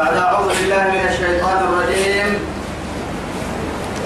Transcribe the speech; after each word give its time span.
بعد 0.00 0.16
أعوذ 0.16 0.48
بالله 0.48 0.84
من 0.96 1.04
الشيطان 1.12 1.58
الرجيم. 1.68 2.28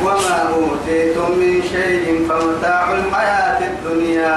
وما 0.03 0.39
أوتيتم 0.55 1.31
من 1.43 1.55
شيء 1.75 2.07
فمتاع 2.29 2.85
الحياة 2.93 3.59
الدنيا. 3.71 4.35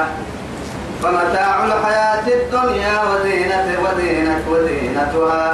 فمتاع 1.04 1.56
الحياة 1.66 2.28
الدنيا 2.40 2.96
وزينة 3.10 3.68
وزينة 3.84 4.42
وزينتها. 4.52 5.46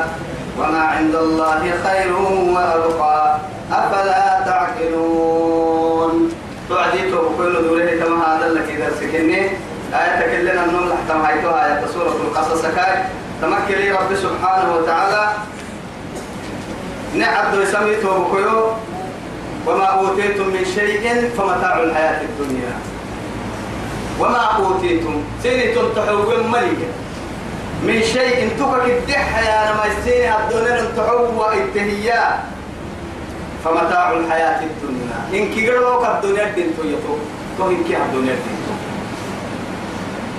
وما 0.59 0.83
عند 0.95 1.15
الله 1.15 1.61
خير 1.85 2.11
وأبقى. 2.55 3.37
أفلا 3.71 4.25
تعقلون. 4.45 6.13
تعديته 6.69 7.21
كل 7.37 7.53
دوله 7.67 7.91
كما 7.99 8.17
هذا 8.27 8.47
لك 8.55 8.67
إذا 8.75 8.89
سكني 8.99 9.41
آية 9.99 10.13
تكلنا 10.19 10.65
النوم 10.65 10.85
تحت 10.91 11.17
معيتها 11.17 11.65
آية 11.65 11.87
سورة 11.93 12.15
القصص. 12.27 12.61
كاي 12.75 12.95
تمكن 13.41 13.79
رب 13.95 14.11
سبحانه 14.15 14.67
وتعالى 14.75 15.23
نعبد 17.15 17.57
وسميته 17.57 18.09
بكيو 18.09 18.71
وما 19.67 19.85
أوتيتم 19.85 20.47
من 20.47 20.65
شيء 20.75 21.31
فمتاع 21.37 21.83
الحياة 21.83 22.21
الدنيا. 22.21 22.73
وما 24.19 24.37
أوتيتم. 24.37 25.23
سينتم 25.43 25.93
تحوين 25.95 26.47
ملكا 26.51 26.89
من 27.83 28.01
شيء 28.01 28.49
تكك 28.59 28.85
الدح 28.85 29.39
يا 29.39 29.71
نما 29.71 29.85
السين 29.85 30.31
الدنيا 30.33 30.91
تحو 30.97 31.51
التهيا 31.53 32.39
فمتاع 33.65 34.11
الحياة 34.11 34.59
الدنيا. 34.63 35.17
إن 35.33 35.53
كيرلوك 35.53 36.05
الدنيا 36.05 36.51
دين 36.55 36.73
تويتو 36.77 37.15
تو 37.57 37.69
إن 37.69 37.83
كي 37.83 37.97
الدنيا 37.97 38.35
دين 38.35 38.57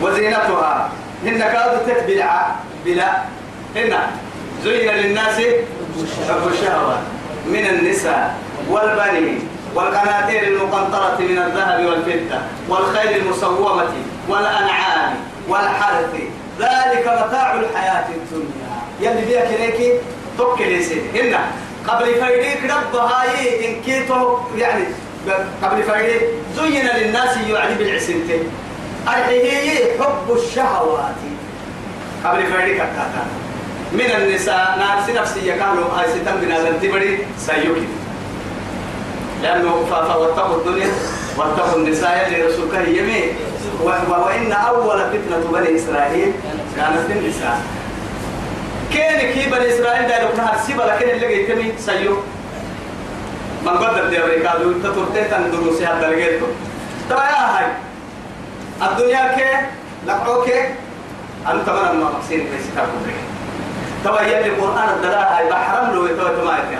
وزينتها. 0.02 0.88
هن 1.24 1.38
كادوا 1.38 1.86
تتبلع. 1.86 2.54
بلا. 2.84 3.10
هن 3.76 3.92
زين 4.64 4.90
للناس 4.90 5.36
حب 6.28 6.48
الشهوات 6.52 6.98
من 7.46 7.66
النساء 7.66 8.34
والبنين 8.70 9.48
والقناطير 9.74 10.42
المقنطرة 10.42 11.16
من 11.18 11.38
الذهب 11.38 11.84
والفضة 11.84 12.38
والخيل 12.68 13.16
المسومة 13.16 13.92
والأنعام 14.28 15.14
والحرث. 15.48 16.14
ذلك 16.60 17.06
متاع 17.06 17.54
الحياة 17.54 18.04
الدنيا. 18.08 18.74
يلي 19.00 19.26
بيها 19.26 19.44
كريكي 19.44 19.92
توكل 20.38 20.82
هنا 21.14 21.40
قبل 21.88 22.14
فايديك 22.14 22.70
رب 22.70 22.96
هاي 22.96 23.68
إن 23.68 23.82
كيتو 23.82 24.38
يعني 24.58 24.84
قبل 25.62 25.82
فايديك 25.82 26.22
زين 26.56 26.86
للناس 26.86 27.36
يعني 27.36 27.74
بالعسنتين 27.74 28.50
أرحيه 29.08 30.00
حب 30.00 30.36
الشهوات. 30.36 31.14
قبل 32.24 32.46
فايديك 32.46 32.80
التاتا 32.80 33.43
من 33.94 34.10
النساء 34.18 34.78
نفسي 34.78 35.12
نفسي 35.12 35.48
يكالو 35.48 35.82
هاي 35.82 36.06
ستم 36.08 36.36
بنا 36.40 36.68
لنتبري 36.68 37.26
سيوكي. 37.38 37.88
لأنه 39.42 39.86
فواتقوا 39.90 40.56
الدنيا 40.56 40.88
واتقوا 41.36 41.76
النساء 41.76 42.30
لرسولك 42.30 42.88
يمين. 42.88 43.28
وإن 43.80 44.52
أول 44.52 44.98
فتنة 44.98 45.44
بني 45.52 45.76
إسرائيل 45.76 46.32
كانت 46.76 47.10
النساء 47.10 47.62
كان 48.94 49.32
كي 49.32 49.50
بني 49.50 49.68
إسرائيل 49.74 50.08
دايلو 50.08 50.28
كنها 50.28 50.62
سيبا 50.66 50.82
لكن 50.82 51.08
اللي 51.10 51.28
جيتمي 51.28 51.72
سيو. 51.78 52.16
من 53.62 53.68
قدر 53.68 54.08
دي 54.08 54.24
أمريكا 54.24 54.58
دو 54.58 54.72
تطرتين 54.72 55.30
تندروسي 55.30 55.86
هذا 55.86 56.08
لقيتو 56.08 56.46
طبعا 57.10 57.24
يا 57.24 57.58
هاي. 57.58 57.66
الدنيا 58.82 59.34
كي 59.36 59.66
لقعو 60.06 60.42
كي 60.42 60.60
أنو 61.46 61.62
تمنى 61.66 61.98
ما 61.98 62.10
مقسين 62.10 62.40
في 62.40 62.64
ستاكو 62.64 62.96
بك 63.06 63.33
طبعا 64.04 64.22
يلي 64.22 64.48
القرآن 64.48 64.88
الدلاء 64.88 65.32
هاي 65.32 65.50
بحرم 65.50 65.94
له 65.94 66.10
يتوى 66.10 66.30
تمايك 66.40 66.78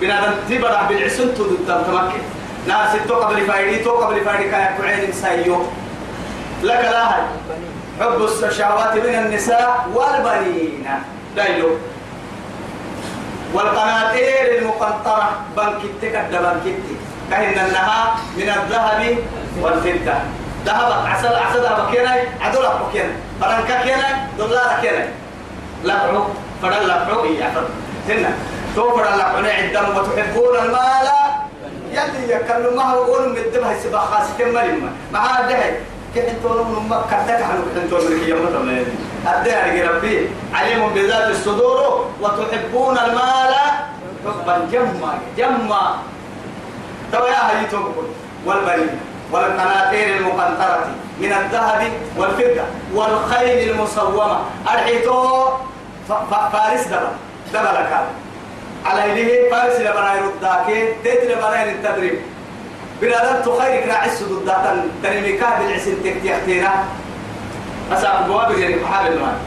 بنادم 0.00 0.32
تبرع 0.50 0.82
بالعسن 0.82 1.34
تدو 1.34 1.56
تمكن 1.68 2.22
ناس 2.66 2.90
تو 3.08 3.14
قبل 3.14 3.46
فايدي 3.46 3.84
تو 3.84 3.90
قبل 3.90 4.20
فايدي 4.20 4.50
كاي 4.50 4.68
كعين 4.78 5.12
سايو 5.12 5.62
لك 6.62 6.84
لا 6.84 7.14
هاي. 7.14 7.22
حب 8.00 8.28
الشهوات 8.44 8.94
من 8.94 9.14
النساء 9.14 9.86
والبنين. 9.94 10.86
دايلو 11.36 11.70
والقناطير 13.54 14.58
المقنطرة 14.58 15.30
بنكتك 15.56 16.14
الدا 16.14 16.40
بنكتك 16.40 16.98
كهن 17.30 17.66
النها 17.66 18.14
من 18.36 18.48
الذهب 18.48 19.16
والفضة. 19.62 20.14
ذهب 20.66 21.06
عسل 21.06 21.34
عسل 21.34 21.62
ذهب 21.62 21.90
كينا 21.92 22.14
أبو 22.42 22.84
كينا 22.92 23.12
فرنكا 23.40 23.82
كينا 23.82 24.28
دولار 24.38 24.80
كينا 24.82 25.06
لقعو 25.84 26.24
فدل 26.62 26.88
لقعو 26.88 27.24
إياه 27.24 27.52
هنا 28.08 28.30
توفر 28.76 29.04
لقعنا 29.04 29.50
عندما 29.52 30.00
وتحبون 30.00 30.56
المال. 30.64 31.08
يلي 31.92 32.32
يكلم 32.32 32.76
ما 32.76 32.82
هو 32.82 33.02
قول 33.04 33.28
من 33.28 33.36
الدم 33.36 33.64
هاي 33.64 33.80
سبا 33.80 33.98
خاصة 33.98 34.52
مريم 34.52 34.92
ما 35.12 35.18
هاي 35.18 35.74
كيف 36.14 36.24
أنتوا 36.28 36.64
من 36.64 36.88
ما 36.88 37.02
كتك 37.10 37.42
عنه 37.42 37.62
كيف 37.74 37.84
أنتوا 37.84 37.98
من 37.98 38.20
كيام 38.24 38.38
مثلا 38.46 38.84
أدي 39.26 39.82
ربي. 39.82 40.28
عليم 40.54 40.88
بذات 40.94 41.30
الصدور 41.30 42.06
وتحبون 42.20 42.98
المال. 42.98 43.54
حبا 44.26 44.68
جما 44.72 45.18
جما 45.36 45.96
تو 47.12 47.24
يا 47.24 47.40
هاي 47.48 47.66
توقف 47.70 48.08
والبنين 48.46 49.00
والقناطير 49.32 50.16
المقنطرة 50.16 50.88
من 51.20 51.32
الذهب 51.32 51.92
والفضة 52.16 52.64
والخيل 52.94 53.70
المصومة. 53.70 54.38
أرحيتو 54.72 55.48
فارس 56.52 56.86
دبل. 56.86 57.08
دبل 57.52 57.76
كان. 57.90 58.06
على 58.84 59.12
إليه 59.12 59.50
فارس 59.50 59.80
لبنا 59.80 60.14
يرداك 60.14 60.66
تيت 61.04 61.30
لبنا 61.30 61.64
التدريب 61.64 62.18
بلادات 63.00 63.46
تخيرك 63.48 63.86
راعس 63.88 64.22
ضدات 64.22 64.64
تنميكا 65.02 65.46
بالعسن 65.58 65.94
تكتيختينا 66.04 66.84
أسا 67.92 68.24
بوابر 68.28 68.58
يعني 68.58 68.76
محابل 68.76 69.18
نوان. 69.18 69.38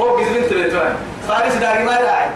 هو 0.00 0.16
قزبين 0.16 0.42
تبتوان 0.42 0.96
فارس 1.28 1.54
داري 1.54 1.84
ما 1.84 1.92
راعي 1.92 2.28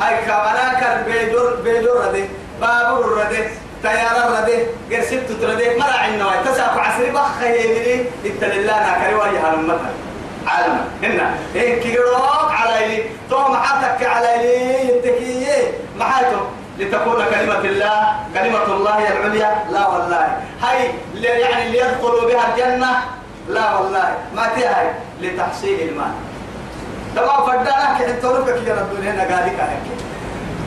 هاي 0.00 0.16
كامانا 0.26 0.80
كان 0.80 1.04
بيدور 1.06 1.54
بيدور 1.64 2.06
ردي 2.06 2.24
بابور 2.60 3.18
ردي 3.18 3.44
تيار 3.82 4.42
ردي 4.42 4.56
قرسبت 4.96 5.32
تردي 5.42 5.76
ما 5.78 5.86
راعي 5.86 6.14
النواي 6.14 6.36
تساق 6.44 6.78
عسري 6.78 7.10
بخ 7.10 7.42
يمني 7.42 8.04
التللا 8.24 8.80
ناكري 8.80 9.14
ويا 9.14 9.40
هالمثل 9.40 9.94
عالم. 10.46 10.78
هنا. 11.02 11.34
إيه 11.54 11.82
كيروك 11.82 12.50
على 12.50 12.86
إلي 12.86 13.04
تو 13.30 13.38
محاتك 13.38 14.06
على 14.06 14.34
إلي 14.34 14.88
يتكيه 14.88 15.72
محاتو 15.98 16.40
لتكون 16.78 17.24
كلمة 17.30 17.58
الله 17.58 18.16
كلمة 18.34 18.64
الله 18.64 18.98
العليا. 19.12 19.64
لا 19.70 19.88
والله. 19.88 20.36
هاي 20.62 20.90
يعني 21.22 21.70
ليدخلوا 21.70 22.26
بها 22.28 22.44
الجنة 22.48 22.90
لا 23.48 23.78
والله. 23.78 24.16
ما 24.34 24.46
تهي 24.56 24.90
لتحصيل 25.20 25.88
المال. 25.88 26.12
تبع 27.16 27.46
فدانا 27.46 27.98
كي 27.98 28.10
انتظرك 28.10 28.44
كي 28.44 28.72
الدنيا 28.72 29.12
هنا 29.12 29.22
قادك 29.22 29.60
هيك. 29.60 29.84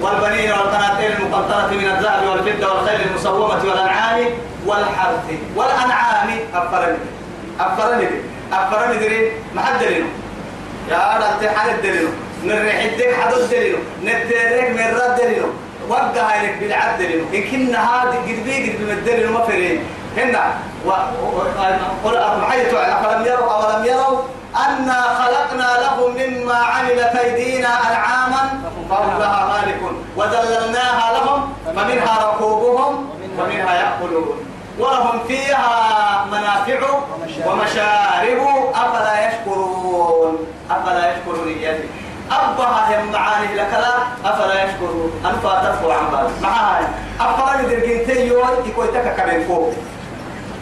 والبنين 0.01 0.51
والقناطير 0.51 1.17
المقنطرة 1.19 1.67
من 1.71 1.85
الذهب 1.85 2.27
والفضة 2.29 2.73
والخيل 2.73 3.01
المسومة 3.01 3.63
والأنعام 3.65 4.25
والحرث 4.65 5.27
والأنعام. 5.55 6.29
أفرني. 6.53 6.97
أفرني. 7.59 8.07
أفرني 8.53 8.97
دري 8.97 9.31
ما 9.55 9.61
حد 9.61 9.79
دلينه. 9.79 10.05
يا 10.89 11.17
رب 11.17 11.41
تحل 11.41 11.69
الدلينه 11.69 12.09
نريح 12.43 12.83
الدك 12.83 13.15
حد 13.21 13.33
الدلينه 13.33 13.77
نترك 14.03 14.69
من 14.69 14.97
رد 14.97 15.15
دلينه. 15.21 15.47
وقع 15.89 16.27
هيك 16.29 16.57
بالعد 16.59 16.97
دلينه. 16.99 17.25
إن 17.33 17.43
كنا 17.51 17.79
هذا 17.79 18.09
قد 18.09 18.43
بي 18.45 18.71
قد 18.71 18.75
بمدلينه 18.79 19.31
ما 19.31 19.45
فرين 19.45 19.83
هنا 20.17 20.53
قل 22.03 22.17
أرمحيت 22.17 22.73
أفلم 22.73 23.25
يروا 23.25 23.51
أولم 23.53 23.85
يروا 23.85 24.21
أنا 24.55 25.01
خلقنا 25.01 25.69
لهم 25.81 26.11
مما 26.11 26.55
عملت 26.55 27.15
أيدينا 27.15 27.67
أنعاما 27.67 28.61
فهم 28.89 29.19
لها 29.19 29.45
مالكون. 29.45 30.05
وذللناها 30.17 31.13
لهم 31.13 31.53
فمنها 31.65 32.27
ركوبهم 32.27 33.09
ومنها 33.39 33.73
يأكلون. 33.75 34.44
ولهم 34.79 35.19
فيها 35.27 36.25
منافع 36.31 36.79
ومشارب. 37.47 38.73
أفلا 38.75 39.27
يشكرون؟ 39.27 40.47
أفلا 40.71 41.13
يشكرون 41.13 41.47
إياه 41.47 41.79
أبها 42.31 43.01
هم 43.01 43.11
معاني 43.11 43.55
لك 43.55 43.71
لا. 43.71 44.29
أفلا 44.31 44.63
يشكرون؟ 44.63 45.11
أنفا 45.25 45.71
تفو 45.71 45.91
عن 45.91 46.11
بعض. 46.11 46.29
معاي. 46.41 46.85
أفلا 47.19 47.61
يدرقين 47.61 48.07
تيوي 48.07 48.43
يكوي 48.65 48.87
تكا 48.87 49.13
كبين 49.17 49.47
فوق. 49.47 49.73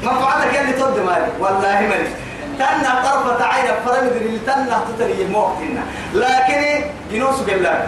منفعتك 0.04 0.60
اللي 0.62 0.74
تد 0.74 1.00
مالي. 1.00 1.28
والله 1.40 1.80
مالي. 1.82 2.10
تنا 2.60 3.02
طرفة 3.04 3.46
عين 3.46 3.72
فرمد 3.86 4.12
اللي 4.12 4.40
تنا 4.40 4.82
تتري 4.98 5.28
موقتنا 5.32 5.84
لكن 6.14 6.86
جنوس 7.12 7.40
بالله. 7.40 7.88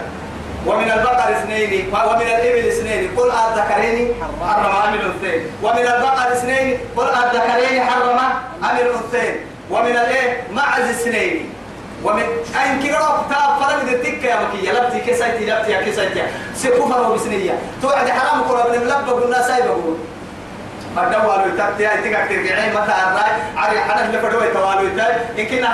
ومن 0.66 0.90
البقر 0.90 1.32
اثنين 1.36 1.88
ومن 2.08 2.26
الإبل 2.26 2.68
اثنين 2.68 3.10
قل 3.16 3.30
الذكرين 3.30 4.14
حرم 4.20 4.76
أم 4.86 4.94
الأنثيين. 4.94 5.42
ومن 5.62 5.86
البقر 5.94 6.32
اثنين 6.32 6.78
قل 6.96 7.08
الذكرين 7.08 7.84
حرم 7.84 8.18
أم 8.64 8.76
الأنثيين. 8.76 9.36
ومن 9.70 9.90
الإيه؟ 9.90 10.42
معز 10.52 10.88
اثنين. 10.90 11.52
ومن 12.04 12.22
أين 12.62 12.82
كيرو 12.82 12.98
تاب 13.30 13.50
فرق 13.60 13.82
دتك 13.82 14.24
يا 14.24 14.36
مكي 14.42 14.70
لبتي 14.70 15.00
كسيتي 15.00 15.46
لبتي 15.46 15.72
يا 15.72 15.80
كسيتي 15.80 16.22
سكوفر 16.54 17.10
وبسنية 17.10 17.58
توعد 17.82 18.08
حرام 18.08 18.42
قرآن 18.42 18.80
من 18.80 18.86
لب 18.86 19.08
قلنا 19.10 19.42
سايبه. 19.42 19.96
مدوالو 20.96 21.50
تبتي 21.58 21.92
أي 21.92 22.02
تيجا 22.02 22.26
ترجعين 22.26 22.70
متى 22.74 22.94
الراي 23.06 23.32
عري 23.56 23.80
حنا 23.80 24.16
لفدوا 24.16 24.44
يتوالو 24.44 24.88
تاي 24.96 25.12
إن 25.38 25.46
كنا 25.46 25.68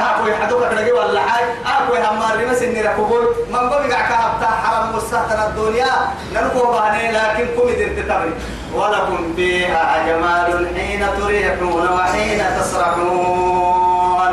ها 0.00 0.18
كوي 0.18 0.34
حدوك 0.34 0.62
جوا 0.88 1.04
ولا 1.04 1.20
حاي 1.20 1.44
ها 1.64 1.86
كوي 1.88 1.98
همار 1.98 2.36
لما 2.36 2.54
سني 2.54 2.82
ركوبول 2.82 3.34
من 3.50 3.56
قبل 3.56 3.92
قاعد 3.92 4.08
كهبتا 4.08 4.46
حرام 4.46 4.96
مستهتر 4.96 5.48
الدنيا 5.48 5.92
نلقوا 6.34 6.72
بهني 6.72 7.12
لكن 7.12 7.46
كم 7.56 7.68
درت 7.68 7.98
تبري 8.08 8.32
ولكم 8.74 9.34
فيها 9.36 10.06
جمال 10.06 10.68
حين 10.76 11.06
تريحون 11.20 11.88
وحين 11.88 12.40
تسرحون. 12.60 14.32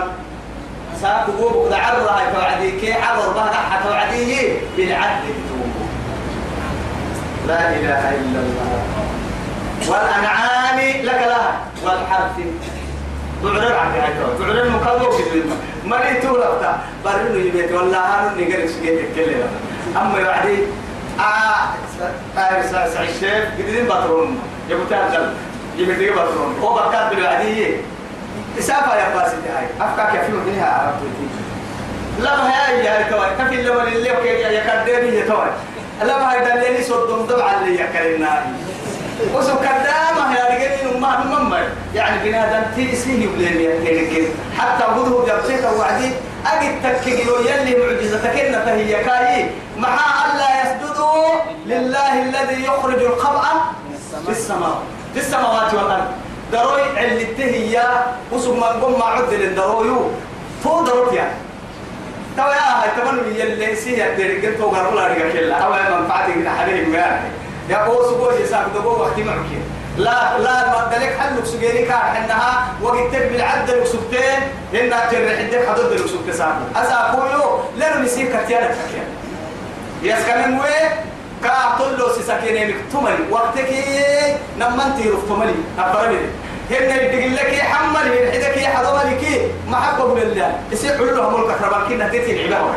ساكو 1.01 1.31
بوك 1.31 1.71
دعر 1.71 1.95
هاي 1.95 2.33
توعدي 2.33 2.71
كي 2.79 2.93
عبر 2.93 3.29
بها 3.29 3.53
حتى 3.71 3.83
توعديه 3.83 4.57
بالعدل 4.77 5.33
لا 7.47 7.69
إله 7.69 8.09
إلا 8.09 8.39
الله. 8.39 9.04
والأنعام 9.87 10.79
لك 10.79 11.21
لها. 11.27 11.59
والحرث. 11.83 12.31
بعرر 13.43 13.73
عن 13.77 13.91
هاي 13.91 14.13
بعرر 14.39 14.61
المكذوب 14.61 15.13
كذب 15.13 15.51
مري 15.85 16.13
تولفتا 16.21 16.79
برنو 17.05 17.39
يبيت. 17.39 17.71
والله 17.71 17.97
هانو 17.97 18.29
نقل 18.41 18.69
سجيت 18.69 18.99
الكلمة 18.99 19.47
أما 19.97 20.19
يوعدي 20.19 20.57
آه 21.19 22.39
آه 22.39 22.87
سعي 22.87 23.09
الشيف 23.09 23.45
قدرين 23.57 23.85
بطرون. 23.85 24.39
يبقى 24.69 24.85
تهجل 24.89 25.33
يبقى 25.77 26.11
بطرون. 26.11 26.59
هو 26.61 26.73
بكات 26.75 27.09
بالوعدية 27.15 27.77
إسافة 28.59 28.95
يا 28.95 29.15
باسي 29.15 29.35
هاي. 29.35 29.67
بها 30.45 30.65
عربتي 30.65 31.27
لما 32.19 32.49
هي 32.49 32.87
هاي 32.87 33.03
توي 33.09 33.27
كفي 33.39 33.61
لما 33.63 33.83
اللي 33.83 34.09
يكدرني 34.57 35.21
توي 35.21 35.47
لما 36.03 36.31
هاي 36.31 36.39
دليلي 36.45 36.83
صدم 36.83 37.25
طبعا 37.25 37.61
اللي 37.61 37.81
يكرناي 37.81 38.41
وسو 39.33 39.55
كدامة 39.59 40.35
يا 40.37 40.45
رجال 40.51 41.01
ما 41.01 41.23
مما 41.23 41.59
يعني 41.95 42.29
بنادم 42.29 42.63
تيسيه 42.75 43.23
يبلين 43.23 43.61
يتنكر 43.61 44.27
حتى 44.57 44.83
وجوده 44.91 45.35
جبسيت 45.35 45.63
وعدي 45.65 46.09
أجد 46.45 46.73
تكجلو 46.83 47.35
يلي 47.39 47.75
معجزتك 47.79 48.39
إن 48.39 48.53
فهي 48.65 49.03
كاي. 49.03 49.49
مع 49.77 49.97
ألا 50.25 50.49
يسجدوا 50.61 51.33
لله 51.65 52.13
الذي 52.23 52.63
يخرج 52.63 53.01
الخبأ 53.03 53.45
في 54.25 54.31
السماء. 54.31 54.81
في 55.13 55.19
السماوات 55.19 55.73
والأرض. 55.73 56.07
دروي 56.51 56.81
علته 56.97 57.43
هي 57.43 57.83
وسو 58.31 58.53
ما 58.53 59.05
عد 59.05 59.33
للدرويو. 59.33 60.11
تو 60.63 60.85
دروت 60.85 61.13
يعني 61.13 61.33
توا 62.37 62.45
يا 62.45 62.83
هاي 62.83 62.89
تمنوا 62.97 63.23
يلي 63.35 63.75
سيه 63.75 64.03
يدرك 64.03 64.57
تو 64.57 64.69
غرلا 64.69 65.07
رجع 65.07 65.29
كلا. 65.33 65.59
توا 65.59 65.99
منفعتك 65.99 66.47
حبيبي 66.59 66.91
ما 66.91 67.19
يا 67.69 67.75
أو 67.75 68.03
سبوع 68.11 68.33
يساق 68.33 68.67
دبوا 68.75 68.97
وقت 68.97 69.19
معك 69.19 69.45
لا 69.97 70.39
لا 70.39 70.67
ما 70.67 70.89
دلك 70.91 71.17
حل 71.19 71.47
سجيني 71.47 71.85
كار 71.85 71.97
حنها 71.97 72.67
وقت 72.81 73.11
بالعد 73.11 73.69
الوسبتين 73.69 74.39
إن 74.73 74.89
تجرح 75.11 75.39
عندك 75.39 75.69
حدود 75.69 75.91
الوسبت 75.91 76.31
ساق 76.31 76.57
أساقولو 76.75 77.59
لأنه 77.77 78.01
نسيب 78.01 78.27
كتيانا 78.27 78.67
كتيانا 78.67 79.15
يسكن 80.03 80.53
وين 80.59 80.89
كأطل 81.43 81.97
له 81.99 82.07
سكينة 82.27 82.73
مكتمل 82.73 83.31
وقتك 83.31 83.69
نمن 84.59 84.95
تيرف 84.97 85.29
تملي. 85.29 85.55
أفرمي 85.79 86.17
هن 86.71 86.89
يدقل 86.89 87.35
لك 87.35 87.59
حمل 87.61 88.07
يحدك 88.13 88.59
حضملك 88.65 89.51
محبة 89.67 90.19
لله 90.19 90.59
يسيح 90.71 90.99
له 90.99 91.29
ملك 91.29 91.61
ربك 91.61 91.87
كنا 91.87 92.07
تتي 92.07 92.45
العباد 92.45 92.73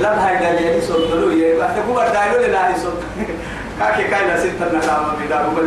لا 0.00 0.28
هاي 0.28 0.36
دليل 0.56 0.78
يسولو 0.78 1.30
يا 1.30 1.58
بعد 1.58 1.76
كوبا 1.86 2.08
دايلو 2.08 2.52
لا 2.52 2.70
يسول 2.70 2.92
كاكي 3.80 4.04
كايلا 4.04 4.40
ستة 4.40 4.72
نعم 4.86 5.04
بدا 5.26 5.42
بقول 5.42 5.66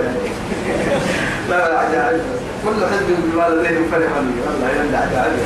لا 1.50 1.70
لا 1.70 1.80
عجائب. 1.80 2.22
كل 2.66 2.86
حزب 2.86 3.08
بما 3.08 3.50
لديهم 3.50 3.88
فرحون 3.92 4.42
والله 4.48 4.70
يلا 4.70 4.98
عجائب. 4.98 5.40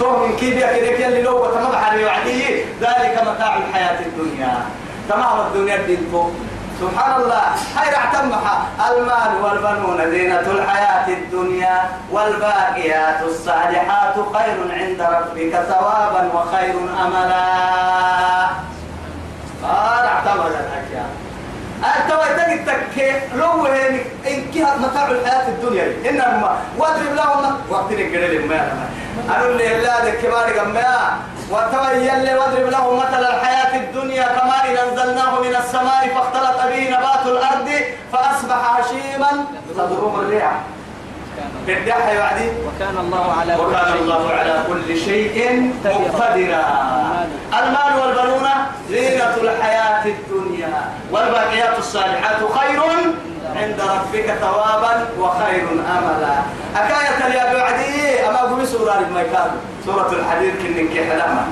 تو 0.00 0.26
من 0.26 0.36
كيف 0.36 0.54
كده 0.98 1.06
اللي 1.08 1.22
لو 1.22 1.46
تمام 1.46 1.74
على 1.74 2.04
وعديه 2.04 2.64
ذلك 2.80 3.22
متاع 3.22 3.56
الحياة 3.56 3.98
الدنيا. 4.06 4.62
تمام 5.08 5.46
الدنيا 5.46 5.76
الدين 5.76 5.98
سبحان 6.80 7.22
الله. 7.22 7.42
هاي 7.76 7.96
اعتمها 7.96 8.66
المال 8.90 9.42
والبنون 9.42 10.10
زينة 10.10 10.40
الحياة 10.40 11.08
الدنيا 11.08 11.82
والباقيات 12.10 13.22
الصالحات 13.22 14.14
خير 14.34 14.58
عند 14.70 15.00
ربك 15.00 15.52
ثوابا 15.68 16.30
وخير 16.34 16.74
أملا. 17.04 17.44
قال 19.62 20.04
اعتمد 20.06 20.52
الأشياء 20.52 21.08
أتوى 21.84 22.28
تجد 22.36 22.66
تك 22.66 23.22
لو 23.34 23.66
هني 23.66 24.00
إن 24.28 24.50
كها 24.54 24.76
متاع 24.76 25.06
الحياة 25.10 25.48
الدنيا. 25.48 26.10
إنما 26.10 26.56
واضرب 26.78 27.14
لهم 27.14 27.56
وقت 27.70 27.90
الجريل 27.90 28.48
ما 28.48 28.88
أنا 29.28 29.44
اللي 29.44 29.68
لا 29.82 30.04
ذك 30.04 30.18
كبار 30.22 30.48
وتوى 31.50 32.06
يلي 32.08 32.34
واضرب 32.34 32.70
لهم 32.70 32.96
مثل 32.96 33.20
الحياة 33.20 33.76
الدنيا 33.76 34.22
كما 34.22 34.56
إن 34.64 34.76
أنزلناه 34.88 35.40
من 35.40 35.56
السماء 35.56 36.08
فاختلط 36.14 36.58
به 36.70 36.88
نبات 36.88 37.26
الأرض 37.26 37.70
فأصبح 38.12 38.78
هشيما. 38.78 39.44
تضرب 39.76 40.20
الريح. 40.20 40.52
بالدحى 41.66 42.14
يعدي 42.16 42.48
وكان 42.48 42.96
الله 42.98 43.34
على 43.40 43.56
كل 43.56 43.62
وكان 43.62 43.92
شيء 43.92 44.02
الله 44.02 44.30
على 44.38 44.64
كل 44.68 44.98
شيء 44.98 45.72
مقتدرا. 45.84 46.64
المال 47.58 47.92
والبنون 48.00 48.48
زينة 48.90 49.34
الحياة 49.42 50.04
الدنيا. 50.04 50.90
والباقيات 51.12 51.78
الصالحات 51.78 52.36
خير 52.58 52.82
عند 53.56 53.80
ربك 53.80 54.34
ثوابا 54.40 55.06
وخير 55.18 55.66
املا. 55.70 56.34
أكاية 56.76 57.34
يا 57.34 57.54
بعدي 57.54 58.03
أما 58.28 58.40
أقول 58.40 58.66
سورة 58.68 58.98
الميكان 58.98 59.50
سورة 59.86 60.12
الحديد 60.12 60.54
كنن 60.62 60.88
كحلما 60.88 61.46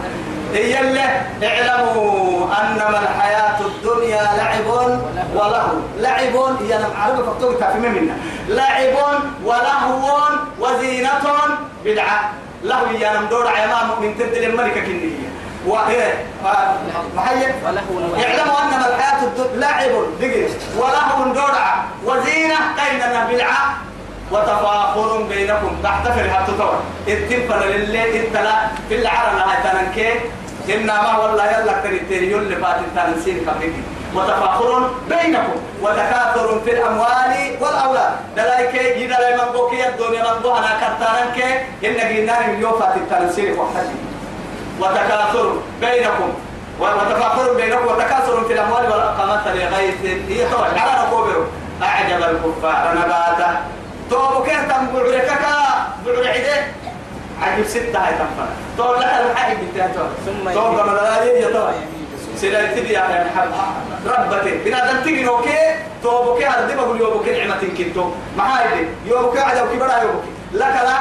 هي 0.54 0.80
اللي 0.80 1.04
اعلموا 1.42 2.46
أنما 2.60 2.98
الحياة 3.02 3.60
الدنيا 3.60 4.22
لعب 4.22 4.98
ولهو. 5.34 5.76
لعب 5.98 6.56
هي 6.60 6.74
عارفه 6.74 7.22
فكتوك 7.22 7.58
تعرفين 7.60 7.80
منا 7.80 8.16
لعب 8.48 8.94
ولهو 9.44 10.18
وزينة 10.60 11.22
بدعة. 11.84 12.30
لهو 12.64 12.86
هي 12.86 13.10
أنا 13.10 13.20
مدور 13.20 13.46
عيما 13.46 13.98
من 14.00 14.18
تبدل 14.18 14.44
الملكة 14.44 14.80
كنية. 14.80 15.32
وإيه 15.66 16.24
ولهو 17.64 18.22
اعلموا 18.22 18.62
أنما 18.62 18.88
الحياة 18.88 19.22
الدنيا 19.22 19.56
لعب 19.56 19.90
دقيق 20.20 20.50
ولهو 20.76 21.32
دورع 21.32 21.84
وزينة 22.04 22.54
قيلنا 22.78 23.28
بدعة. 23.32 23.74
وتفاخر 24.32 25.22
بينكم. 25.22 25.76
تحتفل 25.82 26.30
حتى 26.30 26.52
تطور 26.52 26.80
اتفل 27.08 27.68
لله 27.72 28.20
اتلا 28.20 28.54
في 28.88 28.94
العرن 28.94 29.38
هاي 29.38 29.56
تنكي. 29.64 30.10
إنما 30.74 31.18
والله 31.18 31.46
يلا 31.46 31.72
كريتيريو 31.72 32.38
اللي 32.38 32.56
فات 32.56 32.76
التنسين 32.80 33.38
كبرك 33.40 33.72
وتفاخر 34.14 34.90
بينكم. 35.08 35.56
وتكاثر 35.82 36.60
في 36.64 36.70
الأموال 36.70 37.32
والأولاد. 37.60 38.12
دلايك 38.36 38.74
يدلا 38.74 39.36
من 39.36 39.52
بوكي 39.52 39.88
الدنيا 39.88 40.22
من 40.22 40.42
بوها 40.42 40.72
كتارنك 40.80 41.38
إن 41.84 41.98
اليوم 42.54 42.72
فات 42.80 42.96
التنسين 42.96 43.58
وحدي. 43.58 43.96
وتكاثر 44.80 45.56
بينكم. 45.80 46.32
وتفاخر 46.80 47.52
بينكم. 47.54 47.86
وتكاثر 47.86 48.44
في 48.44 48.52
الأموال 48.52 48.84
والأقامات 48.92 49.46
لغاية 49.46 49.94
هي 50.28 50.48
طبعا 50.52 50.68
على 50.68 51.02
نقوبر 51.02 51.46
أعجب 51.82 52.22
الكفار 52.22 52.94
نباته. 52.94 53.50
تو 54.12 54.44
كيف 54.44 54.62
تم 54.68 54.86
بعركك 54.92 55.42
بعرعده 56.06 56.56
عجب 57.42 57.66
ستة 57.66 57.98
هاي 57.98 58.12
تنفر 58.12 58.48
تو 58.78 58.94
لك 58.94 59.04
الحاجب 59.30 59.58
بتاعته 59.74 60.04
ثم 60.26 60.50
تو 60.54 60.76
كما 60.76 60.92
لا 60.92 61.24
يجي 61.24 61.52
تو 61.52 61.66
سيلا 62.36 62.66
تبي 62.74 62.92
يا 62.92 63.26
ربتي. 64.06 64.52
بنا 64.64 64.92
دمتي 64.92 65.22
نوكي 65.22 65.58
تو 66.02 66.22
بوكي 66.24 66.46
هذا 66.46 66.74
بقول 66.76 67.00
يو 67.00 67.10
بوكي 67.10 67.30
نعمة 67.38 67.62
كنتو. 67.78 68.10
ما 68.36 68.44
يو 69.06 69.22
بوكي 69.22 69.38
عدا 69.38 69.62
وكي 69.62 69.78
بڑا 69.78 70.02
يو 70.02 70.12
بوكي 70.12 70.30
لك 70.52 70.76
لا. 70.86 70.98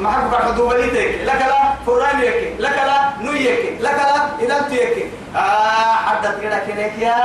ما 0.00 0.10
حد 0.10 0.30
بقى 0.30 0.54
دوبليتك 0.54 1.18
لك 1.24 1.42
لا. 1.50 1.62
فرانيك 1.86 2.54
لك 2.58 2.76
لا. 2.86 2.98
نويك 3.24 3.80
لك 3.80 3.98
لا. 3.98 4.44
إذا 4.44 4.68
تيك. 4.70 5.10
آه 5.36 5.94
حدث 6.06 6.40
كده 6.42 6.58
كده 6.68 6.82
يا 6.98 7.16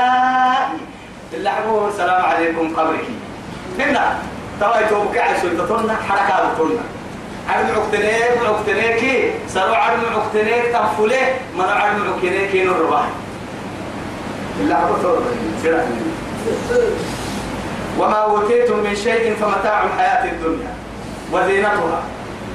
اللي 1.33 1.49
حبوه 1.51 1.87
السلام 1.87 2.21
عليكم 2.25 2.75
قبرك. 2.75 3.05
هنا 3.79 4.15
توا 4.59 4.79
يتوبك 4.79 5.17
عشان 5.17 5.57
تطلنا 5.57 5.95
حركات 6.09 6.55
تطلنا 6.55 6.81
عرم 7.49 7.67
عقتنيك 7.75 8.37
عقتنيك 8.45 9.33
سرو 9.47 9.73
عرم 9.73 10.01
عقتنيك 10.15 10.65
تنفله 10.73 11.27
من 11.57 11.65
عرم 11.65 12.19
نور 12.53 12.79
رباه 12.79 13.07
إلا 14.59 14.75
عبثور 14.75 15.21
وما 17.99 18.15
أوتيتم 18.15 18.77
من 18.77 18.95
شيء 18.95 19.35
فمتاع 19.41 19.83
الحياة 19.83 20.31
الدنيا 20.31 20.73
وزينتها. 21.31 22.01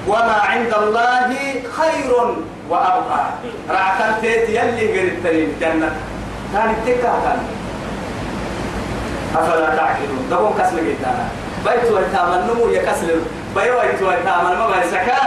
وما 0.06 0.32
عند 0.48 0.74
الله 0.74 1.36
خير 1.78 2.12
وأبقى. 2.70 3.24
رعكن 3.70 4.20
تيت 4.22 4.48
يلي 4.48 4.92
غير 4.92 5.12
الترين 5.12 5.52
جنة. 5.60 5.96
ثاني 6.52 6.74
تكا 6.86 7.36
أفلا 9.34 9.76
تعقلون؟ 9.76 10.28
دبون 10.30 10.54
كسل 10.58 10.76
جدا 10.76 11.28
بيت 11.64 11.90
ويتامل 11.92 12.40
نمو 12.50 12.68
يكسل. 12.68 13.20
بيو 13.56 13.74
بيت 13.80 14.02
ويتامل 14.02 14.56
ما 14.58 14.66
بيسكا 14.66 15.20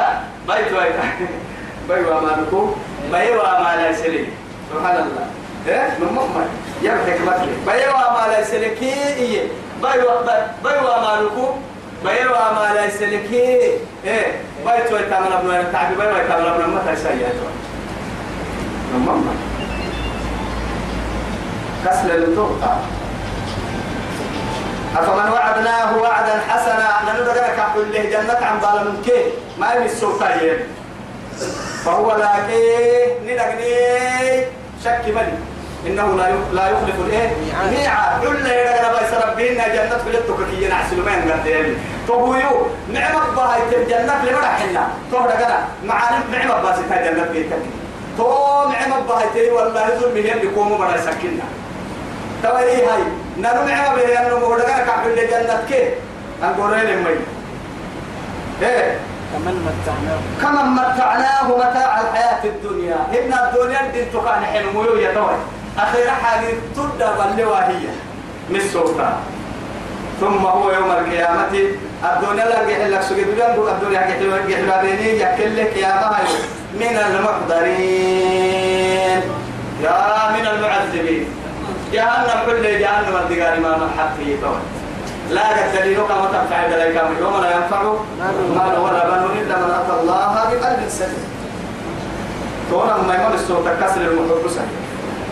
بيت 0.48 0.72
ويتامل 0.74 1.28
بيو 1.90 2.18
أمانكو 2.20 2.70
بيو 3.12 3.42
أمان 3.42 3.96
سلي 3.96 4.26
سبحان 4.74 4.96
الله. 4.96 5.26
إيه؟ 5.68 5.98
من 6.00 6.14
مؤمن. 6.14 6.48
يا 6.82 6.92
حكمتك 6.92 7.50
بيو 7.68 7.92
أمان 7.92 8.44
سلي 8.44 8.70
كي 8.76 8.94
إيه؟ 9.18 9.48
بيو 9.82 10.10
بيو 10.64 10.88
أمانكو 10.98 11.46
بيو 12.04 12.36
أمان 12.36 12.90
سلي 13.00 13.18
كي 13.18 13.42
إيه؟ 14.06 14.32
بيت 14.66 14.92
ويتامل 14.94 15.34
أبن 15.34 15.72
تعبي 15.74 15.96
بيو 15.96 16.14
ويتامل 16.16 16.48
أبن 16.48 16.70
متى 16.70 16.96
سيئته 16.96 17.50
من 18.94 19.00
مؤمن. 19.00 19.38
كسل 21.86 22.12
التوقع 22.12 22.76
أفمن 24.98 25.32
وعدناه 25.32 25.98
وعدا 25.98 26.42
حسنا؟ 26.50 26.90
نندرك 27.08 27.58
كل 27.76 27.94
له 27.94 28.04
جنة 28.04 28.46
عن 28.46 28.60
ظالم 28.62 29.02
كي. 29.06 29.24
ما 29.60 29.74
يمس 29.74 29.92
السلطان 29.92 30.60
فهو 31.86 32.16
لاقيه 32.16 33.20
ندقني 33.26 33.76
شك 34.84 35.02
بني 35.06 35.38
إنه 35.88 36.16
لا 36.18 36.32
لا 36.54 36.70
يخلف 36.70 36.96
الإيه؟ 37.06 37.30
ميعاد. 37.72 38.22
كل 38.22 38.46
يرى 38.46 38.90
بس 38.96 39.14
ربنا 39.14 39.68
جنة 39.68 39.98
فلتك 39.98 40.40
كي 40.52 40.64
ينعسل 40.66 41.02
ما 41.06 41.12
ينقل 41.12 41.48
يعني 41.48 41.74
تبويو 42.08 42.68
نعمة 42.94 43.36
بها 43.36 43.58
الجنة 43.72 44.24
لما 44.26 44.40
رحنا 44.40 44.88
تهرى 45.12 45.34
قنا 45.34 45.60
معاني 45.86 46.18
نعمة 46.32 46.62
بها 46.62 46.76
ستها 46.76 47.12
جنة 47.12 47.24
بيتك 47.24 47.62
تو 48.18 48.70
نعمة 48.70 49.00
بها 49.00 49.52
والله 49.54 49.90
ظلمي 50.00 50.20
اللي 50.32 50.46
يقوموا 50.46 50.78
بنا 50.78 50.96
يسكننا. 50.96 51.44
توي 52.44 52.86
هاي؟ 52.86 53.04
أنه 53.38 53.66
كعب 54.86 55.08
اللي 55.08 55.26
المي 56.92 57.16
إيه. 58.62 58.98
كمن 59.34 59.56
متعناه. 59.68 60.20
كمن 60.42 60.68
متعناه 60.72 61.48
متاع 61.58 62.02
الحياة 62.02 62.44
الدنيا. 62.44 62.96
إن 62.96 63.34
الدنيا 63.34 63.82
دين 63.94 64.06
أخيرا 65.80 66.12
حاجة 66.12 66.48
باللواهية 67.18 67.90
من 68.50 68.56
السلطان 68.56 69.14
ثم 70.22 70.46
هو 70.46 70.72
يوم 70.72 70.92
القيامة. 70.92 71.54
الدنيا 72.04 72.46
لا 72.46 72.70
يحل 72.70 72.92
لك 72.92 73.02
سجد 73.02 73.28
الدنيا. 73.70 74.00
يحل 75.20 75.58
لك 75.58 75.78
يا 75.78 76.10
مهي 76.10 76.36
من 76.74 76.98
المحضرين 76.98 78.16
يا 79.84 80.30
من 80.30 80.48
المعذبين 80.48 81.28
جهنم 81.96 82.40
كل 82.46 82.80
جهنم 82.80 83.16
الدقار 83.24 83.60
ما 83.60 83.78
من 83.78 83.90
حق 83.98 84.16
فيه 84.18 84.36
طول 84.42 84.60
لا 85.30 85.44
دليل 85.76 85.98
كما 85.98 86.28
تنفع 86.34 86.68
ذلك 86.68 87.02
يوم 87.20 87.42
لا 87.42 87.56
ينفع 87.56 87.82
مال 88.56 88.80
ولا 88.80 89.10
بنون 89.10 89.38
إلا 89.42 89.56
من 89.58 89.72
أتى 89.72 90.02
الله 90.02 90.34
بقلب 90.34 90.90
سليم. 90.90 91.26
تونا 92.70 92.98
ما 93.08 93.14
يمر 93.16 93.34
الصوت 93.34 93.68
كسر 93.82 94.02
المحبس 94.02 94.58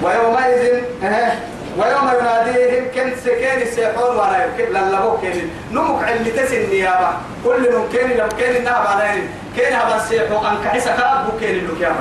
ويومئذ 0.03 0.83
آه 1.03 1.31
ويوم 1.77 2.09
يناديهم 2.19 2.83
كن 2.95 3.11
سكين 3.25 3.71
سيحون 3.75 4.15
وأنا 4.15 4.43
يركب 4.43 4.71
للبو 4.73 5.17
كين 5.17 5.49
نمك 5.71 6.03
علي 6.03 6.31
تسن 6.31 6.69
نيابة. 6.69 7.09
كل 7.45 7.75
ممكن 7.75 8.17
لو 8.17 8.27
كان 8.39 8.55
الناب 8.55 8.87
على 8.87 9.21
كين 9.55 9.73
هذا 9.73 10.05
سيحو 10.09 10.37
أنك 10.47 10.67
حسك 10.67 10.99
أبو 10.99 11.37
كين 11.39 11.49
اللي 11.49 11.93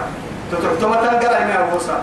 تتركتما 0.53 0.97
تنقل 0.97 1.47
ما 1.49 1.69
أبوسا 1.69 2.03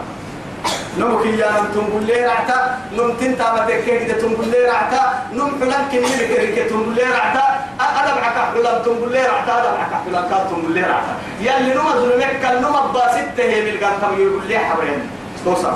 نمك 0.98 1.26
يا 1.26 1.50
نم 1.52 1.68
تنقل 1.74 2.04
لي 2.04 2.26
رعتا 2.26 2.78
نم 2.98 3.14
تنتا 3.20 3.54
ما 3.54 3.66
تكيك 3.68 4.04
ده 4.10 4.22
تنقل 4.22 4.48
لي 4.48 4.66
رعتا 4.66 5.02
نم 5.34 5.50
حلم 5.62 5.82
كن 5.92 5.98
يلك 5.98 6.32
ريك 6.40 6.70
تنقل 6.70 6.96
لي 6.96 7.04
رعتا. 7.04 7.46
أنا 7.80 8.12
بعك 8.16 8.38
حلم 8.54 8.84
تنقل 8.86 9.12
لي 9.12 9.22
رعتا 9.22 9.54
أنا 9.60 9.72
بعك 9.78 9.94
حلم 10.06 10.30
كان 10.30 10.42
تنقل 10.50 10.72
لي 10.72 10.82
رعتا. 10.82 11.14
يلي 11.42 11.74
نم 11.74 11.90
ظلمك 12.02 12.40
كان 12.42 12.62
نم 12.62 12.76
باسته 12.94 13.62
من 13.62 13.70
القنطم 13.74 14.22
يقول 14.22 14.48
لي 14.48 14.58
حبرين. 14.58 15.02
توصل 15.46 15.74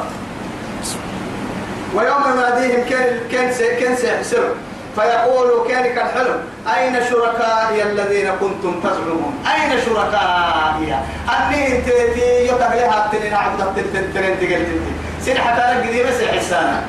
ويوم 1.96 2.24
يناديهم 2.34 2.90
كان 2.90 3.20
كان 3.32 3.48
كان 3.80 3.96
سيحسر 3.96 4.46
فيقول 4.96 5.68
كان 5.68 5.96
كالحلم 5.96 6.40
أين 6.76 6.96
شركائي 7.10 7.84
الذين 7.84 8.32
كنتم 8.42 8.80
تزعمون؟ 8.84 9.34
أين 9.54 9.72
شركائي؟ 9.86 10.96
أني 11.30 11.82
تيتي 11.82 12.48
يتبلها 12.48 13.06
التنين 13.06 13.34
عبد 13.34 13.78
التنين 13.78 14.40
تقل 14.40 14.66
سين 15.26 15.38
حتى 15.38 15.62
لك 15.62 16.08
بس 16.08 16.22
حسانا 16.24 16.82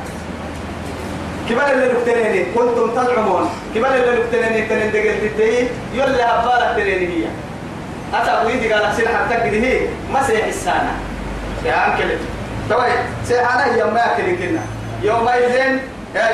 كبال 1.51 1.63
اللي 1.63 1.93
نكتنيني 1.93 2.45
كنتم 2.55 2.91
تزعمون. 2.91 3.51
كبال 3.75 3.91
اللي 3.91 4.23
نكتنيني 4.23 4.67
تنين 4.67 4.93
تقل 4.93 5.31
تنين 5.39 5.69
يلا 5.95 6.41
أبالك 6.41 6.77
تنين 6.77 7.11
هي. 7.11 7.25
أتا 8.15 8.43
ويدي 8.43 8.73
قال 8.73 8.95
سين 8.97 9.09
حتى 9.09 9.35
هي 9.35 9.87
ما 10.13 10.23
سيحسانا 10.23 10.93
يا 11.65 11.87
أنكلت 11.87 12.21
توي 12.71 12.93
سيحانا 13.29 13.75
هي 13.75 13.85
ما 13.85 14.13
أكل 14.13 14.37
كنا. 14.37 14.61
يومئذ 15.03 15.55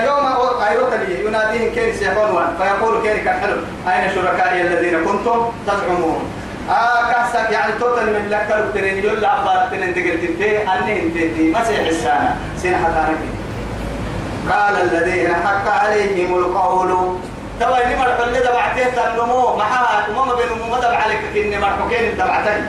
يوم 0.06 0.26
غيرت 0.60 0.92
لي 1.08 1.26
يناديهم 1.26 1.74
كين 1.74 1.94
سيحون 1.94 2.30
وان. 2.30 2.56
فيقول 2.58 3.02
كان 3.04 3.40
حلو. 3.40 3.56
أين 3.88 4.10
شركائي 4.14 4.62
الذين 4.62 5.04
كنتم 5.04 5.52
تزعمون؟ 5.66 6.20
آه 6.70 7.12
كحسك 7.12 7.50
يعني 7.50 7.72
توتل 7.80 8.06
من 8.06 8.28
لك 8.30 8.64
ترين 8.74 8.98
يلا 8.98 9.34
أخبار 9.34 9.68
تنين 9.70 9.94
تقل 9.94 10.26
تنتي 10.26 10.58
أني 10.58 11.02
انتي 11.02 11.50
ما 11.50 11.64
سيحسانا 11.64 12.36
سين 12.56 12.76
حتانك 12.76 13.18
قال 14.50 14.74
الذين 14.82 15.34
حق 15.34 15.68
عليهم 15.84 16.34
القول. 16.38 17.16
توا 17.60 17.84
اللي 17.84 17.96
مرحو 17.96 18.22
اللي 18.22 18.40
دبعتيه 18.40 18.84
تنمو 18.84 19.56
محاها 19.56 20.06
وما 20.10 20.34
بينهم 20.34 20.70
ما 20.70 20.78
دبع 20.78 20.96
عليك 20.96 21.20
كني 21.34 21.58
مرحو 21.58 21.88
كين 21.88 22.14
دبعتين 22.14 22.66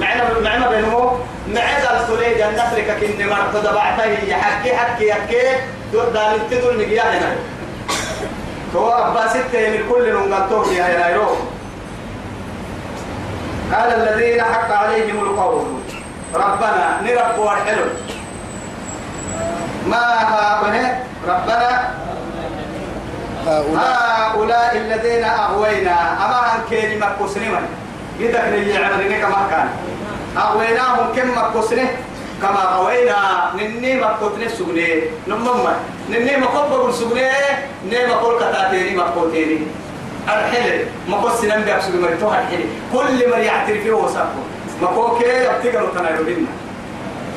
معنا 0.00 0.24
معنا 0.44 0.68
بينمو 0.68 1.10
معنا 1.48 2.00
السولي 2.00 2.34
جنة 2.34 2.74
لك 2.76 2.96
كني 3.00 3.26
مرحو 3.26 3.58
دبعتيه 3.58 4.34
حكي 4.34 4.76
حكي 4.76 5.12
حكي. 5.12 5.42
دول 5.92 6.12
دال 6.12 6.50
تدل 6.50 6.78
نجيا 6.86 7.02
هنا. 7.02 7.36
تو 8.72 8.88
أبا 8.88 9.28
ستة 9.28 9.68
من 9.70 9.80
كل 9.90 10.30
نقطة 10.30 10.72
يا 10.72 10.84
هنا 11.16 11.26
قال 13.74 13.88
الذين 14.02 14.42
حق 14.42 14.70
عليهم 14.72 15.18
القول. 15.24 15.64
ربنا 16.34 17.00
نرب 17.02 17.38
والحلو. 17.38 17.84
ما 19.86 20.04
هؤلاء؟ 20.32 21.06
ربنا. 21.28 21.94
هؤلاء. 23.46 24.76
الذين 24.76 25.24
أغوينا. 25.24 25.96
أما 26.24 26.36
عن 26.36 26.58
كلمة 26.70 27.06
كسنما 27.20 27.60
يدك 28.18 28.40
اللي 28.40 28.76
عملنا 28.76 29.18
كما 29.18 29.46
كان. 29.50 29.68
أغويناهم 30.36 31.12
كما 31.16 31.50
كسنه 31.54 31.88
كما 32.42 32.60
غوينا 32.76 33.50
نني 33.56 33.94
ما 34.00 34.16
كنت 34.20 34.48
سجني 34.48 35.02
نمما 35.28 35.76
نني 36.10 36.36
ما 36.36 36.46
بقول 36.46 36.94
سجني 36.94 37.30
ني 37.88 38.06
ما 38.06 38.16
كنت 38.20 38.38
كتاتيني 38.38 38.96
ما 38.96 39.04
كنت 39.16 39.34
تيني 40.26 40.38
الحل 40.38 40.86
ما 41.08 41.36
سنم 41.40 41.62
بيك 41.62 41.80
سجني 41.80 42.00
ما 42.00 42.16
توه 42.20 42.38
الحل 42.38 42.64
كل 42.92 43.30
ما 43.30 43.36
يعترف 43.36 43.82
فيه 43.82 43.92
وصفه 43.92 44.24
ما 44.82 44.88
كنت 44.88 45.22
كي 45.22 45.50
ابتكروا 45.50 45.88
تنايرين 45.94 46.46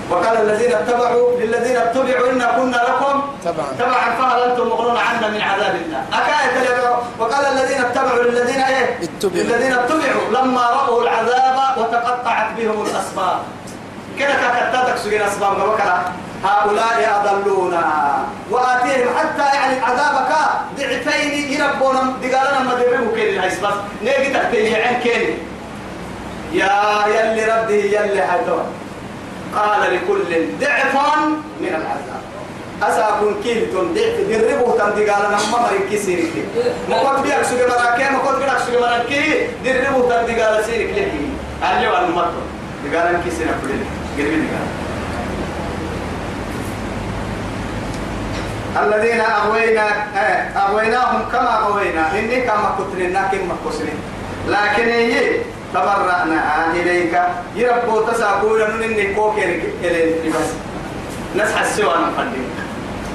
وقال 0.10 0.38
الذين 0.38 0.74
اتبعوا 0.74 1.40
للذين 1.40 1.78
اتبعوا 1.78 2.32
إنا 2.32 2.46
كنا 2.46 2.76
لكم 2.78 3.22
طبعا 3.46 3.68
تبعا 3.80 4.16
فهل 4.20 4.42
أنتم 4.50 4.68
مغنون 4.68 4.98
عنا 4.98 5.28
من 5.30 5.42
عذاب 5.42 5.76
الله. 5.76 6.04
أكاية 6.14 6.96
وقال 7.20 7.46
الذين 7.46 7.82
اتبعوا 7.82 8.24
للذين 8.24 8.62
إيه؟ 8.62 9.00
اتبعوا. 9.04 9.44
للذين 9.44 9.74
اتبعوا. 9.74 10.30
لما 10.32 10.62
رأوا 10.62 11.04
العذاب 11.04 11.78
وتقطعت 11.78 12.48
بهم 12.58 12.82
الأسباب. 12.82 13.40
كده 14.20 14.34
كتاتك 14.34 14.98
سجن 14.98 15.22
أسباب 15.22 15.58
وكلا 15.70 16.02
هؤلاء 16.44 17.22
أضلونا. 17.26 17.84
وآتيهم 18.52 19.08
حتى 19.18 19.56
يعني 19.58 19.80
عذابك 19.80 20.32
ضعفين. 20.78 21.52
يربونا 21.54 22.14
دقالنا 22.24 22.60
ما 22.60 22.74
دربوا 22.80 23.16
كيني 23.16 23.30
الهيسباس 23.30 23.74
نيجي 24.04 24.34
تحتي 24.34 24.76
عين 24.76 25.00
كيني. 25.00 25.34
يا 26.54 26.72
يلي 27.08 27.46
ردي 27.46 27.96
يلي 27.96 28.22
حيتوه 28.22 28.66
قال 29.56 29.82
لكل 29.82 30.22
ضعف 30.60 30.96
من 31.62 31.68
العذاب. 31.68 32.22
أساكن 32.84 33.44
كيلتون 33.44 33.94
ضعف. 33.94 34.16
دربوا 34.30 34.78
تندقالنا 34.78 35.38
ما 35.52 35.60
مرين 35.62 35.90
كيسيرك 35.90 36.34
ما 36.90 36.98
قد 36.98 37.24
بيك 37.24 37.42
سجن 37.42 37.70
مراكي 37.70 38.10
ما 38.10 38.20
قد 38.20 38.40
بيك 38.40 38.58
سجن 38.68 38.82
مراكي. 38.82 39.48
دربوا 39.66 40.10
تندقال 40.10 40.66
سيرك 40.66 40.90
لكي 40.90 41.30
اللي 41.64 41.88
هو 41.88 41.98
المطر 41.98 42.42
دقالنا 42.86 43.20
كيسيرك 43.24 43.60
لكي 43.64 43.86
قريبين 44.18 44.50
الذين 48.78 49.22
أغوينا 49.22 49.88
آه، 50.16 50.60
أغويناهم 50.60 51.22
كما 51.32 51.60
أغوينا. 51.60 52.20
إني 52.20 52.42
كما 52.42 52.76
كترنا 52.78 53.22
كما 53.32 53.56
كسرين. 53.66 54.00
لكن 54.48 54.90
هي 54.90 55.42
تبرأنا. 55.74 56.72
إليك. 56.74 57.22
يربو 57.56 58.02
تسأقول 58.02 58.62
إني 58.62 59.14
كوكي 59.14 59.62
بس. 60.30 60.50
نسحى 61.36 61.62
السوى 61.62 61.96
أنا 61.96 62.10
فردين. 62.18 62.50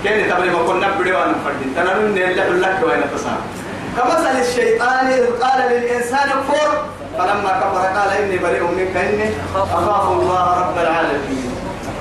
كان 0.04 0.30
تبري 0.30 0.50
ما 0.50 0.62
كنا 0.66 0.88
بدي 0.99 1.12
وأنا 1.12 1.34
فردين. 1.44 1.75
تنرن 1.76 2.14
نلح 2.14 2.46
لك 2.46 2.78
وين 2.87 3.02
تسا 3.14 3.37
كمثل 3.96 4.40
الشيطان 4.40 5.06
إذ 5.06 5.26
قال 5.42 5.70
للإنسان 5.70 6.28
كفر 6.28 6.70
فلما 7.18 7.52
كفر 7.61 7.87
قال 7.99 8.11
إني 8.23 8.38
بريء 8.38 8.62
منك 8.62 8.96
إني 8.96 9.30
أخاف 9.56 10.12
الله 10.12 10.61
رب 10.61 10.78
العالمين. 10.78 11.50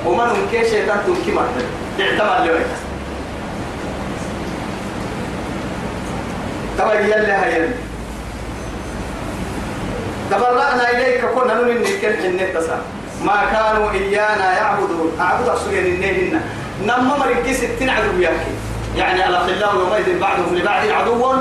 ومن 0.05 0.47
كي 0.51 0.69
شيطان 0.69 0.97
تنكي 1.07 1.31
مرتب 1.31 1.65
اعتمد 1.99 2.47
لويك. 2.47 2.65
تبا 6.77 6.93
يلي 6.93 7.31
هاي. 7.31 7.69
تبرأنا 10.31 10.91
إليك 10.91 11.25
كنا 11.25 11.53
نمني 11.53 11.97
كن 12.01 12.13
حنة 12.23 12.45
تسا 12.53 12.81
ما 13.25 13.37
كانوا 13.53 13.91
إيانا 13.91 14.57
يعبدون. 14.57 15.17
أعبد 15.19 15.49
أسوين 15.49 15.85
النهن 15.85 16.41
نما 16.83 17.17
مرقي 17.17 17.53
ستين 17.53 17.89
عدو 17.89 18.19
ياكي 18.19 18.53
يعني 18.97 19.27
الأخلاء 19.27 19.75
يومئذ 19.75 20.19
بعضهم 20.19 20.55
لبعض 20.55 20.87
عدو. 20.87 21.31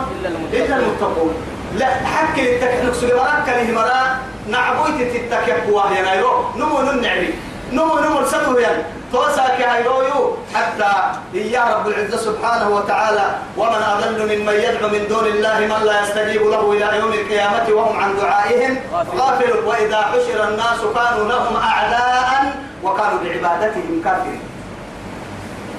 إلا 0.53 0.77
المتقون. 0.77 1.35
لا 1.79 1.87
حكي 1.87 2.55
التكنك 2.55 2.95
سجى 2.95 3.15
مراك 3.15 3.47
كان 3.47 3.75
مرا 3.75 4.19
نعبويت 4.49 5.13
تتكيك 5.13 5.69
واه 5.69 6.03
نايرو. 6.03 6.45
نمو 6.57 6.83
ننعبي. 6.83 7.35
نمو 7.73 7.99
نمو 7.99 8.27
سدو 8.27 8.59
يعني. 8.59 8.83
توساك 9.13 9.61
هايرويو 9.61 10.37
حتى 10.55 10.93
يا 11.35 11.65
رب 11.75 11.89
العزة 11.89 12.17
سبحانه 12.17 12.69
وتعالى 12.77 13.27
ومن 13.57 13.83
أضل 13.93 14.19
ممن 14.23 14.55
يدعو 14.55 14.89
من 14.89 15.07
دون 15.09 15.27
الله 15.27 15.59
من 15.61 15.87
لا 15.87 16.03
يستجيب 16.03 16.43
له 16.43 16.73
إلى 16.73 16.99
يوم 17.01 17.13
القيامة 17.13 17.67
وهم 17.71 17.97
عن 18.01 18.17
دعائهم 18.17 18.77
غافلون. 19.17 19.65
وإذا 19.65 19.97
حشر 19.97 20.49
الناس 20.49 20.81
كانوا 20.95 21.29
لهم 21.29 21.57
أعداء 21.57 22.55
وكانوا 22.83 23.19
بعبادتهم 23.25 24.01
كافرين. 24.05 24.43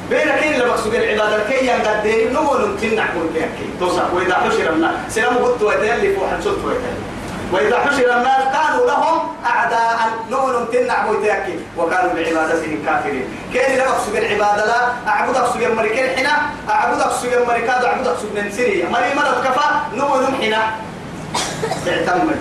بينك 0.10 0.44
إلا 0.44 0.68
مقصود 0.68 0.94
العبادة 0.94 1.44
كي 1.50 1.68
ينقدين 1.68 2.34
نمو 2.34 2.54
نمتنع 2.58 3.06
كل 3.06 3.42
توسع 3.80 4.04
وإذا 4.14 4.36
حشر 4.36 4.70
الناس. 4.74 4.96
سلام 5.10 5.38
قلت 5.38 5.62
ويتيلي 5.62 6.16
فوحا 6.16 6.42
سلط 6.44 6.66
ويتيلي 6.66 7.02
وإذا 7.02 7.13
حشر 7.58 8.18
الناس 8.18 8.44
كانوا 8.54 8.86
لهم 8.88 9.20
أعداء 9.46 10.00
نون 10.30 10.68
تنع 10.72 11.06
بويتاكي 11.08 11.60
وكانوا 11.78 12.14
بعبادتهم 12.14 12.84
كافرين. 12.86 13.26
كيف 13.54 13.78
لا 13.78 13.90
أقصد 13.90 14.16
العبادة؟ 14.16 14.66
لا 14.66 14.80
أعبد 15.08 15.36
أقصد 15.36 15.62
الملكين 15.62 16.18
حنا 16.18 16.42
أعبد 16.70 17.02
أقصد 17.02 17.34
الملكات 17.34 17.86
أعبد 17.86 18.08
أقصد 18.08 18.38
ننسرية 18.38 18.86
مري 18.86 19.14
مرض 19.16 19.44
كفى 19.46 19.68
نون 19.94 20.26
حنا 20.42 20.64
اعتمد 21.88 22.40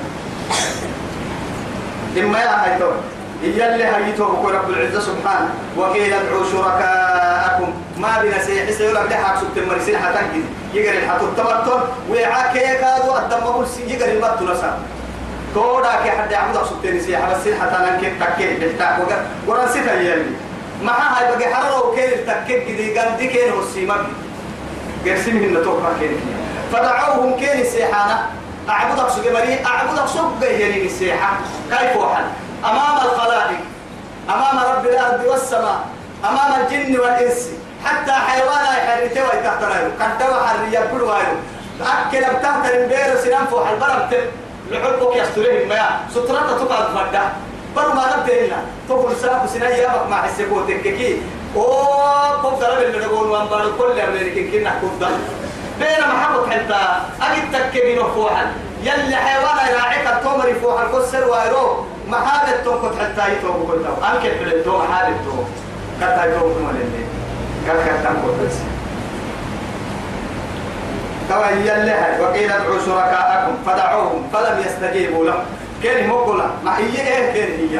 إما 2.18 2.38
يا 2.38 2.64
هيتون 2.64 2.96
هي 3.42 3.74
اللي 3.74 3.84
هيتو 3.84 4.24
بقول 4.32 4.54
رب 4.54 4.70
العزة 4.70 5.00
سبحانه. 5.00 5.50
وقيل 5.76 6.12
ادعوا 6.14 6.44
شركاءكم. 6.52 7.74
ما 7.98 8.22
بنا 8.22 8.42
سيح 8.44 8.70
سيقول 8.70 8.94
لك 8.94 9.12
حق 9.12 9.40
سبت 9.40 9.64
مرسين 9.70 9.98
حتنجد 9.98 10.44
يقري 10.74 10.98
الحتو 10.98 11.24
التمتن 11.24 11.80
ويعاك 12.10 12.56
يكادوا 12.56 13.18
الدم 13.18 13.64
يقري 13.86 14.12
المتن 14.12 14.52
نسا 14.52 14.78
تودا 15.54 16.02
كي 16.02 16.10
حد 16.10 16.30
يعبد 16.32 16.56
سبت 16.64 16.86
نسيح 16.86 17.20
بس 17.30 17.48
حتى 17.60 17.76
ننكي 17.90 18.10
تكي 18.20 18.56
بحتاك 18.56 18.98
وقر 18.98 19.22
ورن 19.46 19.68
سيتا 19.68 19.94
يلي 19.94 20.30
ما 20.82 20.92
هاي 20.92 21.36
بقى 21.36 21.54
حرر 21.54 21.86
وكيل 21.86 22.26
تكي 22.26 22.58
جدي 22.58 22.98
قال 22.98 23.16
دي 23.16 23.26
كين 23.26 23.52
والسيمك 23.52 24.00
قرسم 25.06 25.36
هن 25.36 25.64
توقع 25.64 25.88
كين 26.00 26.20
فدعوهم 26.72 27.36
كين 27.36 27.64
سيحانا 27.64 28.26
أعبدك 28.68 29.32
مري 29.34 29.66
أعبدك 29.66 30.06
سوق 30.06 30.32
بيهني 30.40 30.86
السيحة. 30.86 31.36
كيف 31.70 31.96
وحل 31.96 32.24
أمام 32.64 32.96
الخلائق. 32.96 33.60
أمام 34.28 34.58
رب 34.58 34.86
الأرض 34.86 35.24
والسماء. 35.24 35.86
أمام 36.24 36.60
الجن 36.60 37.00
والإنس. 37.00 37.48
حتى 37.84 38.12
حيوان 38.12 38.64
يحرته 38.64 39.22
ويتحتره 39.22 39.90
قد 40.00 40.18
دوا 40.18 40.46
حرية 40.46 40.78
كل 40.92 41.02
وايو 41.02 41.34
أكل 41.80 42.20
بتحتر 42.20 42.74
البير 42.74 43.16
سنان 43.24 43.46
فوح 43.46 43.68
لحبك 44.72 45.16
يستريه 45.16 45.66
ما 45.66 46.00
سترة 46.10 46.58
تقعد 46.64 46.86
فدا 46.96 47.22
بر 47.76 47.94
ما 47.94 48.04
نبدأ 48.16 48.56
تقول 48.88 49.16
ساق 49.16 49.46
سنان 49.46 49.72
يابك 49.72 50.08
مع 50.10 50.24
السكوتك 50.24 50.82
كي 50.82 51.22
أوه 51.56 52.42
كم 52.42 52.56
ترى 52.60 52.86
اللي 52.86 53.06
نقول 53.06 53.30
وان 53.30 53.46
بارو 53.46 53.70
كل 53.78 54.00
أمريكا 54.00 54.58
كنا 54.58 54.72
كنا 54.80 55.10
بين 55.78 56.00
محبط 56.08 56.48
حتى 56.50 56.80
أجد 57.22 57.52
تكبين 57.52 57.98
فوحا 58.14 58.52
يلي 58.82 59.16
حيوان 59.16 59.58
يراعيك 59.72 60.06
التومر 60.06 60.54
فوحا 60.62 60.82
الكسر 60.86 61.28
وإيرو. 61.28 61.84
محابة 62.08 62.52
تنكت 62.64 62.94
حتى 63.00 63.32
يتوب 63.32 63.56
كنتو 63.70 63.92
أنك 64.06 64.24
بلدو 64.40 64.78
محابة 64.78 65.16
تو 65.24 65.36
كتا 66.00 66.24
يتوب 66.24 66.52
قال 67.66 67.76
كتا 67.84 68.10
نكت 68.10 68.46
بس. 68.46 68.56
توا 71.28 71.50
يلي 71.50 71.90
هاي. 71.90 72.20
وقيل 72.22 72.52
ادعوا 72.52 72.78
شركاءكم 72.86 73.54
فدعوهم 73.66 74.22
فلم 74.32 74.56
يستجيبوا 74.66 75.24
لهم. 75.26 75.44
كان 75.82 76.08
مقولا 76.08 76.46
ما 76.64 76.78
هي 76.78 76.84
إيه 76.84 77.32
كان 77.32 77.50
هي؟ 77.68 77.76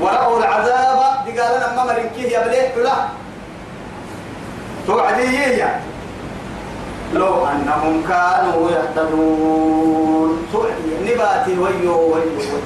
ورأوا 0.00 0.38
العذاب. 0.38 1.00
قال 1.24 1.56
لنا 1.56 1.68
ما 1.76 1.84
مرنكيه 1.84 2.28
يا 2.28 2.46
بليه 2.46 2.74
لا 2.84 2.96
توعدي 4.86 5.64
لو 7.14 7.46
أنهم 7.46 8.04
كانوا 8.08 8.70
يهتدون. 8.70 10.46
توعدي. 10.52 10.90
نباتي 11.04 11.58
ويو 11.58 11.96
ويو 12.12 12.32
ويو. 12.38 12.58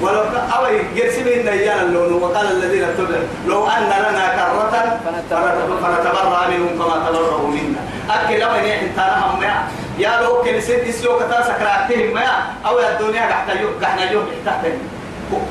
ولو 0.00 0.22
أو 0.56 0.62
يرسم 0.94 1.26
النيان 1.26 1.78
اللون. 1.78 2.22
وقال 2.22 2.46
الذين 2.46 2.84
اتبعوا 2.84 3.26
لو 3.46 3.66
أن 3.66 3.82
لنا 3.82 4.24
كرة 4.36 4.98
فنتبرأ 5.04 6.48
منهم 6.50 6.72
كما 6.78 6.96
تبرأوا 7.08 7.48
منا. 7.48 7.82
أكل 8.14 8.40
لو 8.40 8.48
إن 8.50 8.64
إحنا 8.64 8.88
تراهم 8.96 9.40
ما 9.40 9.68
يا 9.98 10.20
لو 10.22 10.42
كل 10.42 10.62
سيد 10.62 10.78
إسلو 10.88 11.18
كتا 11.18 11.42
سكراتهم 11.42 12.14
ما 12.14 12.26
أو 12.66 12.78
الدنيا 12.78 13.22
قحت 13.22 13.48
يوم 13.60 13.72
قحنا 13.82 14.10
يوم 14.10 14.24
تحت 14.46 14.64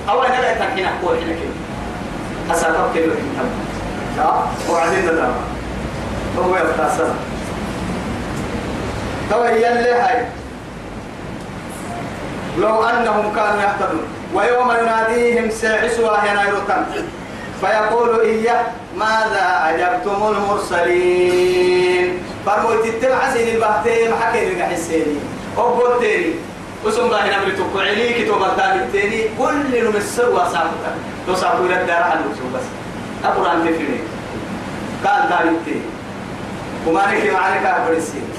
أو 0.09 0.23
أنا 0.23 0.41
لا 0.41 0.53
تحكينا 0.53 0.89
قول 1.03 1.17
حنا 1.17 1.33
كده. 1.33 2.55
أسألك 2.55 2.77
كده 2.95 3.05
إنت 3.05 4.29
وعدين 4.69 5.05
ده 5.05 5.29
هو 6.37 6.55
يفتح 6.55 6.87
تو 9.29 9.41
هي 9.41 9.91
هاي. 9.93 10.25
لو 12.57 12.83
أنهم 12.83 13.35
كانوا 13.35 13.61
يهتدون. 13.61 14.03
ويوم 14.33 14.71
يناديهم 14.71 15.49
ساعسوا 15.49 16.17
ينايرتم 16.31 16.83
فيقول 17.61 18.19
إياه 18.19 18.65
ماذا 18.97 19.45
أجبتم 19.69 20.19
المرسلين؟ 20.27 22.23
فرموا 22.45 22.75
تتبع 22.83 23.33
سين 23.33 23.55
البهتين 23.55 24.13
حكي 24.21 24.49
لك 24.49 24.61
حسيني. 24.61 25.19
أبوتيني. 25.57 26.33
وسم 26.85 27.05
الله 27.05 27.37
نبري 27.37 27.51
تقعلي 27.51 28.07
كتب 28.13 28.41
التاني 28.75 29.21
كل 29.37 29.85
نمسر 29.85 30.29
وصابتا 30.29 30.91
لو 31.27 31.35
صابوا 31.35 31.65
إلى 31.65 31.81
الدار 31.81 32.03
عن 32.03 32.19
بس. 32.55 32.65
أقرأ 33.23 33.53
تفيني 33.59 33.99
قال 35.05 35.29
تاني 35.29 35.81
وما 36.87 37.07
نكي 37.11 37.31
معنا 37.31 37.57
كافر 37.63 37.93
السين 37.93 38.29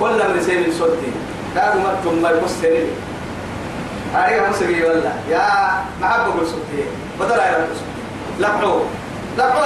كل 0.00 0.18
من 0.34 0.42
سيد 0.46 0.72
صوتي. 0.78 1.12
كانوا 1.54 1.82
مكتم 1.82 2.22
ما 2.22 2.30
يمسرني 2.30 2.92
أريد 4.16 4.42
مسري 4.50 4.84
ولا 4.84 5.12
يا 5.30 5.46
قول 6.24 6.46
صوتي. 6.46 6.84
بدل 7.20 7.40
أيضا 7.40 7.66
لقعو 8.38 8.80
لقعو 9.38 9.62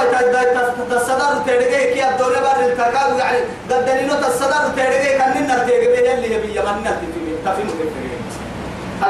تصدر 0.90 1.42
تدقي 1.46 1.92
كي 1.94 2.08
الدولة 2.08 2.40
بار 2.40 2.60
التكاد 2.60 3.18
يعني 3.18 3.38
قدنينو 3.70 4.14
تصدر 4.14 4.68
تدقي 4.76 5.18
كان 5.18 5.42
ننا 5.42 5.58
تدقي 5.58 6.14
اللي 6.14 6.34
يبي 6.34 6.58
يمن 6.58 6.80
نتفي 6.80 7.06
تفي 7.44 7.62
مكفي 7.62 8.12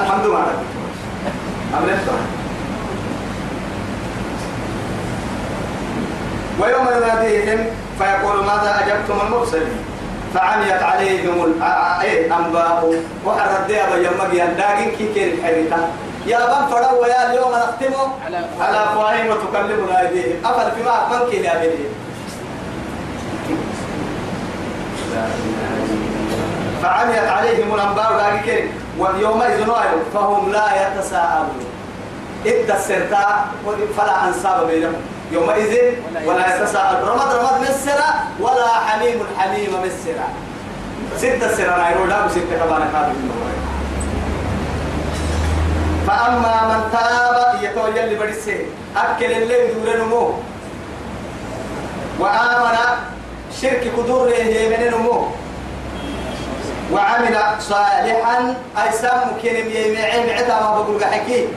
الحمد 0.01 0.27
لله 0.27 0.46
أمرت 1.79 2.09
ويوم 6.61 6.87
يناديهم 6.96 7.66
فيقول 7.98 8.44
ماذا 8.44 8.81
أجبتم 8.81 9.27
المرسلين 9.27 9.79
فعميت 10.35 10.83
عليهم 10.83 11.44
الأنباء 12.03 12.94
وحرد 13.27 13.70
يا 13.70 13.96
بيا 13.96 14.11
مجيا 14.20 14.44
لكن 14.59 14.90
كي 14.96 15.14
كان 15.14 15.29
الحريتا 15.29 15.88
يا 16.27 16.39
بن 16.39 16.67
فروا 16.71 17.03
ويا 17.03 17.31
اليوم 17.31 17.53
نختم 17.53 17.95
على 18.61 18.85
أفواههم 18.85 19.27
وتكلمنا 19.31 20.01
أيديهم 20.01 20.47
أفل 20.47 20.71
فيما 20.77 21.09
من 21.11 21.31
كي 21.31 21.37
يا 21.37 21.55
بني. 21.55 21.87
فعميت 26.83 27.29
عليهم 27.29 27.75
الأنباء 27.75 28.11
لكن 28.35 28.67
ويومئذ 28.99 29.67
فهم 30.15 30.53
لا 30.53 30.67
يتساءلون. 30.83 31.67
إد 32.47 32.71
السرطاء 32.71 33.47
فلا 33.97 34.29
أنساب 34.29 34.67
بينهم. 34.67 35.03
يومئذ 35.33 35.73
ولا 36.27 36.57
يتساءل 36.57 37.09
رمض 37.09 37.35
رمض 37.35 37.61
مسرة 37.61 38.11
ولا 38.41 38.69
حميم 38.69 39.19
حميم 39.39 39.71
مسرة 39.85 40.29
ستة 41.17 41.55
سنة 41.57 41.77
نايرو 41.77 42.05
لا 42.05 42.29
ستة 42.29 42.57
كمان 42.61 42.83
كابي 42.93 43.15
فأما 46.07 46.57
من 46.69 46.81
تاب 46.93 47.62
يتولى 47.62 48.05
اللي 48.05 48.15
بدسه 48.15 48.59
أكل 48.97 49.33
الليل 49.33 49.85
دور 49.85 49.97
نمو 49.97 50.33
وآمن 52.19 52.77
شرك 53.62 53.93
كدور 53.97 54.29
من 54.71 54.91
نمو 54.95 55.27
وعمل 56.93 57.37
صالحا 57.61 58.55
أي 58.83 58.93
سام 58.93 59.21
كلم 59.43 59.67
يمعين 59.71 60.31
عتا 60.31 60.61
ما 60.61 60.71
بقول 60.83 61.05
حكي 61.05 61.49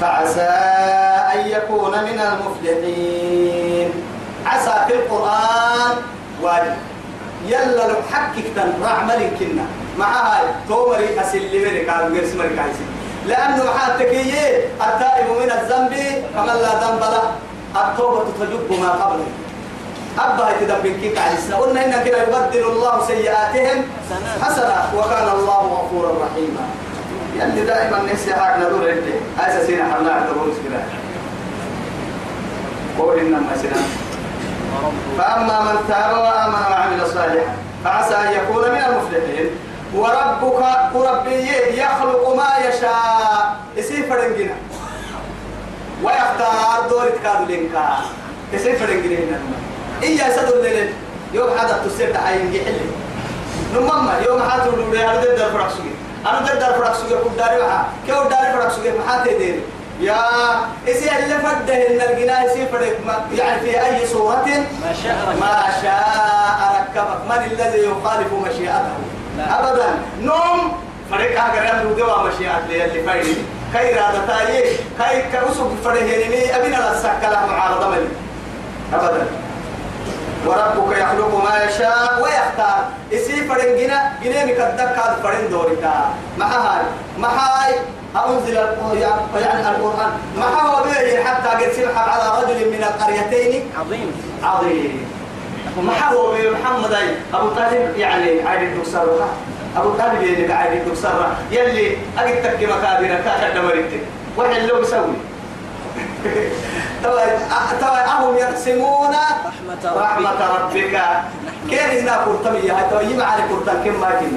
فعسى 0.00 0.52
أن 1.34 1.46
يكون 1.48 1.90
من 1.90 2.20
المفلحين. 2.20 3.90
عسى 4.46 4.74
في 4.88 4.94
القرآن 4.94 5.96
واجب. 6.42 6.76
يلا 7.46 7.88
لو 7.88 7.96
حكك 8.12 8.44
تن 8.56 8.72
رعمل 8.82 9.30
كنا. 9.38 9.66
مع 9.98 10.06
هاي 10.06 10.46
تومري 10.68 11.20
أسلي 11.20 11.58
مري 11.64 11.86
قالوا 11.86 12.08
غير 12.08 12.26
سمري 12.26 12.48
كايسي. 12.48 12.84
لأنه 13.26 13.62
كي 13.98 14.34
التائب 14.86 15.26
من 15.40 15.50
الذنب 15.50 15.92
كمن 16.34 16.46
لا 16.46 16.72
ذنب 16.82 17.00
له 17.00 17.32
التوبة 17.76 18.24
تجب 18.40 18.80
ما 18.80 18.90
قبله. 18.90 19.26
أبا 20.18 20.50
يتدبر 20.50 21.20
على 21.20 21.34
السنة 21.38 21.56
قلنا 21.56 21.84
إن 21.84 22.04
كده 22.04 22.22
يبدل 22.22 22.64
الله 22.64 23.06
سيئاتهم 23.06 23.84
حسنة 24.42 24.76
وكان 24.96 25.28
الله 25.28 25.58
غفورا 25.58 26.10
رحيما. 26.24 26.64
يعني 27.38 27.60
دائما 27.60 27.98
نسي 28.12 28.34
حاجة 28.34 28.56
ندور 28.56 28.90
عندي 28.90 29.66
سينا 29.66 29.84
حلا 29.84 30.26
تقول 30.26 30.52
سكرا 30.56 30.82
قول 32.98 33.18
إنما 33.18 33.56
سينا 33.62 33.76
فأما 35.18 35.60
من 35.60 35.76
تاب 35.88 36.12
وآمن 36.12 36.62
وعمل 36.70 37.06
صالحا 37.06 37.54
فعسى 37.84 38.14
أن 38.14 38.32
يكون 38.32 38.62
من 38.62 38.82
المفلحين. 38.88 39.50
وربك 39.94 40.94
وربي 40.94 41.48
يخلق 41.78 42.34
ما 42.36 42.50
يشاء. 42.68 43.56
يسير 43.76 44.02
فرنجنا 44.08 44.54
ويختار 46.02 46.88
دور 46.90 47.08
كادو 47.24 47.44
لينكا. 47.44 47.98
يسير 48.52 48.76
فرنجنا 48.78 49.18
هنا. 49.18 49.38
إيا 50.02 50.36
سدوا 50.36 50.56
الليل 50.56 50.92
يوم 51.34 51.50
حدا 51.58 51.80
تسير 51.86 52.14
تعين 52.14 52.52
جحل 52.52 52.80
نمما 53.74 54.20
يوم 54.26 54.42
حدا 54.50 54.64
تقول 54.64 54.96
لي 54.96 55.04
أنا 55.04 55.20
ضد 55.20 55.40
الفرق 55.40 55.68
سوي 55.68 55.92
أنا 56.26 56.38
ضد 56.40 56.62
الفرق 56.62 56.92
سوي 56.94 57.18
كم 57.18 57.36
داري 57.38 57.62
معها 57.62 57.86
كم 58.06 58.28
داري 58.28 58.52
فرق 58.52 58.68
سوي 58.68 58.90
ما 58.90 59.12
حد 59.12 59.26
يدير 59.26 59.60
يا 60.02 60.20
إسي 60.88 61.10
اللي 61.18 61.38
فده 61.38 61.74
إن 61.74 62.00
الجناح 62.10 62.42
يسير 62.42 62.68
يعني 63.38 63.60
في 63.60 63.86
أي 63.86 64.06
صورة. 64.06 64.44
ما 64.82 64.92
شاء 65.02 65.16
ركب 65.28 65.40
ما 65.40 65.64
شاء 65.82 66.74
ركبك. 66.80 67.20
من 67.28 67.52
الذي 67.52 67.78
يخالف 67.78 68.32
مشيئته؟ 68.32 68.96
أبدا. 69.38 69.88
نوم. 70.20 70.72
فريق 71.10 71.40
هاجر 71.40 71.64
يملو 71.64 71.94
دوا 71.94 72.22
مشيئة 72.22 72.58
اللي 72.58 73.02
فايدي 73.02 73.34
كي 73.72 73.92
رادة 73.92 74.26
تايي 74.26 74.76
كي 74.98 75.22
كأسوك 75.32 75.70
فريهيني 75.84 76.56
أبينا 76.56 76.92
لسكلا 76.94 77.46
معارضة 77.46 77.88
ملي 77.88 78.08
أبدا. 78.94 79.26
وربك 80.46 80.98
يخلق 80.98 81.44
ما 81.44 81.64
يشاء 81.64 82.22
ويختار. 82.22 82.84
إسي 83.12 83.44
فرنجنا 83.48 84.12
جنينك 84.22 84.60
الدكا 84.60 85.16
فرن 85.22 85.50
دورك 85.50 85.84
مع 86.38 86.46
هاي 86.46 86.82
مع 87.18 87.28
هاي 87.28 87.74
أنزل 88.16 88.54
يعني 88.54 89.68
القرآن. 89.68 90.10
ما 90.38 90.46
هو 90.46 90.84
به 90.84 91.24
حتى 91.24 91.48
قد 91.48 91.72
سمح 91.72 91.98
على 92.08 92.42
رجل 92.42 92.70
من 92.70 92.84
القريتين. 92.84 93.70
عظيم. 93.80 94.12
عظيم. 94.42 95.08
ما 95.76 96.08
هو 96.12 96.32
به 96.32 96.50
محمد 96.50 96.92
أي. 96.92 97.16
أبو 97.34 97.48
طالب 97.48 97.96
يعني 97.96 98.42
عادي 98.42 98.64
الدكسر 98.64 99.06
أبو 99.76 99.90
طالب 99.90 100.22
اللي 100.22 100.52
عادي 100.52 100.76
الدكسر 100.76 101.26
يلي 101.50 101.96
أجد 102.18 102.42
تكي 102.42 102.66
مكابرك 102.66 103.22
كذا 103.24 103.62
مريتك 103.62 104.00
وحل 104.36 104.68
له 104.68 104.78
بيسوي 104.78 105.16
توا 107.80 108.04
أهم 108.04 108.36
يقسمون 108.36 109.14
رحمة 109.84 110.38
ربك. 110.56 110.96
كيف 111.70 111.90
هنا 112.02 112.16
قرطمي 112.16 112.70
هاي 112.70 112.84
توا 112.90 113.00
يجمع 113.00 113.24
على 113.24 113.42
قرطان 113.42 113.84
كم 113.84 114.00
ما 114.00 114.10
كن 114.20 114.32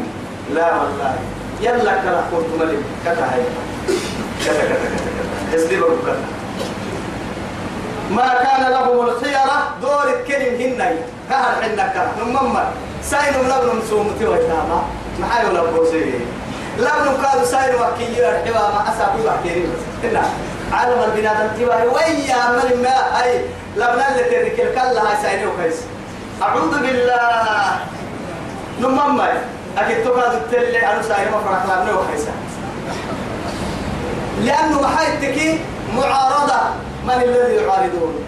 لا 0.54 0.76
والله. 0.76 1.16
يلا 1.62 1.94
كلا 2.02 2.22
قرطم 2.32 2.64
لي. 2.70 2.78
كتا 3.06 3.26
هاي. 3.32 3.42
كتا 4.46 4.54
كتا 4.54 4.76
كتا 4.76 5.58
يسلي 5.58 5.78
بقى 5.80 6.16
ما 8.12 8.28
كان 8.44 8.72
لهم 8.72 9.06
الخيرة 9.06 9.58
دور 9.82 10.08
الكلم 10.20 10.62
هنا 10.62 10.92
كهر 11.30 11.54
حنا 11.62 11.88
كهر 11.88 12.08
نمما 12.20 12.64
ساينو 13.04 13.42
لبن 13.44 13.76
مسومتي 13.78 14.26
ويتاما. 14.26 14.84
محايو 15.20 15.50
لبوسي 15.52 16.06
لبن 16.78 17.24
كادو 17.24 17.46
ساينو 17.46 17.78
وكي 17.78 18.18
يرحبا 18.18 18.60
ما 18.60 18.82
أسابي 18.90 19.22
وكيري 19.22 19.64
بس 19.64 19.84
عالم 20.74 21.04
البنادم 21.04 21.48
تباهي 21.60 21.88
ويا 21.88 22.36
عمل 22.36 22.82
ما؟ 22.84 23.20
هاي 23.20 23.42
لبنا 23.76 24.12
اللي 24.12 24.24
ترك 24.24 24.60
الكلا 24.60 25.02
هاي 25.02 25.22
ساينو 25.24 25.52
كيس 25.64 25.76
أعوذ 26.42 26.80
بالله. 26.82 27.80
نمما 28.82 29.28
أكيد 29.78 30.04
تكاد 30.04 30.34
التلي 30.34 30.88
أنا 30.88 31.02
ساينو 31.02 31.32
فرح 31.32 31.64
لبنا 31.64 31.94
وكيسا 31.94 32.32
لأنه 34.42 34.82
محايتك 34.82 35.60
معارضة. 35.96 36.60
من 37.08 37.14
الذي 37.14 37.56
يعارضون؟ 37.56 38.26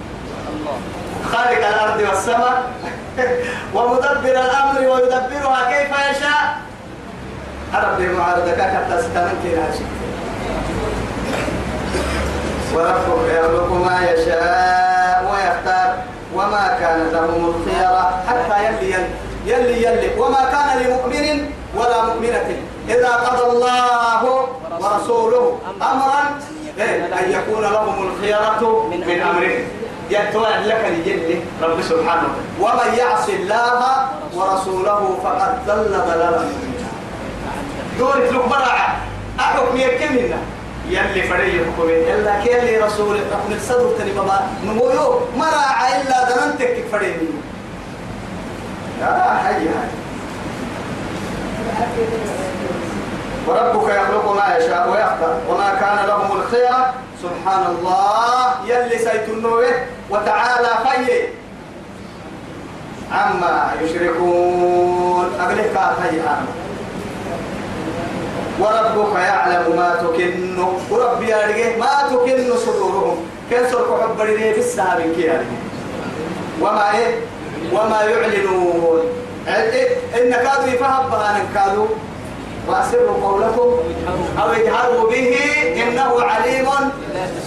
خالق 1.31 1.67
الأرض 1.67 2.01
والسماء. 2.09 2.71
ومدبر 3.75 4.31
الأمر 4.31 4.79
ويدبرها 4.79 5.71
كيف 5.71 5.91
يشاء. 5.91 6.57
أرب 7.75 7.99
المعارضة 8.01 8.51
كاكتا 8.51 9.01
ستانن 9.01 9.35
كينا 9.43 9.67
وربك 12.77 13.71
ما 13.85 13.97
يشاء 14.11 15.17
ويختار 15.31 15.93
وما 16.35 16.77
كان 16.79 17.09
لهم 17.13 17.53
الخيرة 17.53 18.23
حتى 18.27 18.65
يلي 18.65 18.95
يلي 19.45 19.83
يلي 19.83 20.19
وما 20.19 20.41
كان 20.51 20.67
لمؤمن 20.81 21.51
ولا 21.75 22.05
مؤمنة 22.05 22.49
إذا 22.89 23.09
قضى 23.15 23.51
الله 23.51 24.47
ورسوله 24.79 25.59
أمرا 25.81 26.39
إيه، 26.79 27.05
أن 27.05 27.31
يكون 27.31 27.61
لهم 27.61 28.07
الخيرة 28.07 28.87
من 28.91 29.21
أمرهم. 29.21 29.63
يتوى 30.09 30.49
لك 30.65 30.85
لجل 30.91 31.41
رب 31.61 31.81
سبحانه. 31.81 32.29
ومن 32.61 32.93
يعص 32.97 33.29
الله 33.29 33.81
ورسوله 34.35 35.17
فقد 35.23 35.65
ضل 35.67 35.91
ضلالا. 35.91 36.45
دور 37.99 38.15
لك 38.17 38.45
برعة 38.49 38.95
أحكم 39.39 39.77
يكملنا. 39.77 40.37
يلي 40.89 41.21
فري 41.27 41.57
يحكم 41.57 41.89
إلا 41.89 42.43
كيلي 42.43 42.77
رسول 42.77 43.19
رحم 43.31 43.51
الصدر 43.51 43.97
تني 43.97 44.11
بابا. 44.11 44.39
نمويو 44.65 45.19
مرعى 45.35 46.01
إلا 46.01 46.17
دمنتك 46.29 46.85
فري 46.91 47.15
يا 49.01 49.39
حي 49.43 49.53
هاي 49.53 49.89
وربك 53.47 53.89
يخلق 53.89 54.25
ما 54.35 54.57
يشاء 54.57 54.89
ويختار 54.89 55.35
وما 55.49 55.69
كان 55.79 56.05
لهم 56.07 56.39
الخيرة 56.39 56.93
سبحان 57.23 57.65
الله 57.65 58.53
يلي 58.67 58.97
سيتنوه. 58.97 59.65
وتعالى 60.09 60.71
في 60.83 61.27
عما 63.11 63.71
يشركون. 63.81 65.25
أقلك 65.39 65.77
هاي 65.77 66.19
وربك 68.59 69.15
يعلم 69.15 69.75
ما 69.75 69.95
تكن. 70.03 70.57
وربي 70.91 71.25
يرجع 71.25 71.77
ما 71.77 72.09
تكن 72.09 72.57
صدورهم. 72.57 73.17
كن 73.49 73.69
سرق 73.71 74.01
حبري 74.01 74.53
بالسابق 74.53 75.15
كي 75.15 75.31
وما 76.61 76.97
إيه؟ 76.97 77.15
وما 77.73 78.01
يعلنون؟ 78.01 78.99
إن 80.17 80.31
كادوا 80.31 80.67
يفهم 80.67 81.09
بها 81.09 81.41
كادوا 81.55 81.87
وأسروا 82.67 83.23
قولكم 83.23 83.69
أو 84.41 84.47
إجهروا 84.51 85.09
به 85.09 85.29
إنه 85.83 86.11
عليم. 86.23 86.67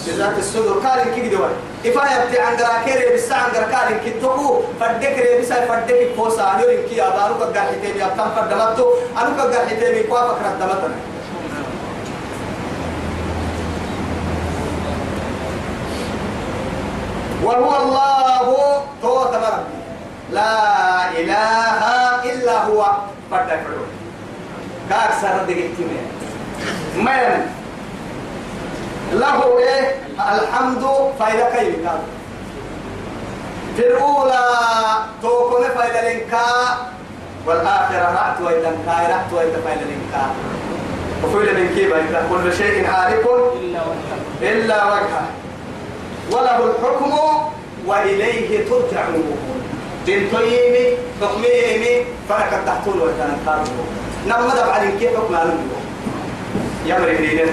بذات 0.06 0.38
الصدور 0.38 0.78
قال 0.86 1.14
كي 1.14 1.28
دوا 1.28 1.48
إفا 1.86 2.02
يبتي 2.12 2.40
عن 2.40 2.56
دراكيري 2.56 3.14
بس 3.14 3.32
عن 3.32 3.52
دراكيري 3.52 4.00
كي 4.04 4.10
تقو 4.20 4.60
فدكري 4.80 5.40
بس 5.40 5.52
فدكي 5.52 6.14
فوسا 6.16 6.60
يورين 6.60 6.88
كي 6.88 7.02
أبارو 7.02 7.34
كدر 7.34 7.60
حتيبي. 7.60 8.04
أبتم 8.04 8.30
فدمتو 8.36 8.86
أنو 9.18 9.30
كدر 9.38 9.60
حتيبي. 9.68 10.02
كوا 10.02 10.20
فكرة 10.20 10.52
دمتنا 10.60 10.96
وهو 17.44 17.70
الله. 17.82 18.46
تو 19.02 19.24
تمر 19.32 19.56
لا 20.32 20.54
إله 21.20 21.80
إلا 22.24 22.56
هو. 22.64 22.80
فدك 23.30 23.62
كار 24.90 25.10
سر 25.20 25.44
دقيقتين. 25.48 25.88
من؟ 26.96 27.46
له 29.12 29.58
إيه؟ 29.58 29.94
الحمد 30.18 30.84
فإذا 31.18 31.50
كيف 31.56 31.74
كان؟ 31.84 32.00
في 33.76 33.86
الأولى 33.86 34.46
توكل 35.22 35.62
فإذا 35.64 36.12
لنكا 36.12 36.46
والآخرة 37.46 38.06
رأت 38.18 38.40
وإذا 38.40 38.70
كاي 38.86 39.06
رأت 39.06 39.32
وإذا 39.32 39.60
فإذا 39.64 39.84
لنكا 39.90 40.24
وفيل 41.24 41.54
من 41.60 41.68
كيف؟ 41.74 41.92
كل 42.30 42.56
شيء 42.56 42.86
هالك 42.86 43.24
إلا 44.42 44.84
وجهه 44.84 45.26
وله 46.32 46.58
الحكم 46.70 47.12
وإليه 47.86 48.64
ترجعون. 48.68 49.38
تنتيمي 50.06 50.96
حكميمي 51.22 52.04
فأنا 52.28 52.64
تحتول 52.66 53.00
وكان 53.02 53.36
قالوا 53.46 53.64
نما 54.26 54.54
دب 54.54 54.70
على 54.70 54.92
كيف 55.00 55.10
حكم 55.16 55.34
أنا 55.34 55.54
يا 56.86 56.98
مريدين 56.98 57.46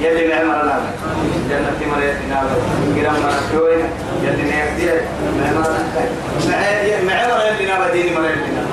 يلي 0.00 0.28
نعم 0.28 0.50
الله. 0.50 0.80
جنة 1.50 1.92
مريت 1.96 2.16
نعم 2.30 2.46
كرام 2.96 3.14
مرتوين 3.22 3.84
يلي 4.22 4.42
نعم 4.42 4.68
نعم 6.50 7.06
معمر 7.06 7.44
يلي 7.46 7.66
نعم 7.66 7.90
ديني 7.92 8.10
مريت 8.16 8.38
نعم 8.38 8.68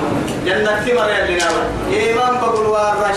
جنة 0.46 1.00
مريت 1.00 1.42
نعم 1.42 1.52
إيمان 1.92 2.34
بقول 2.42 2.66
وارا 2.66 3.12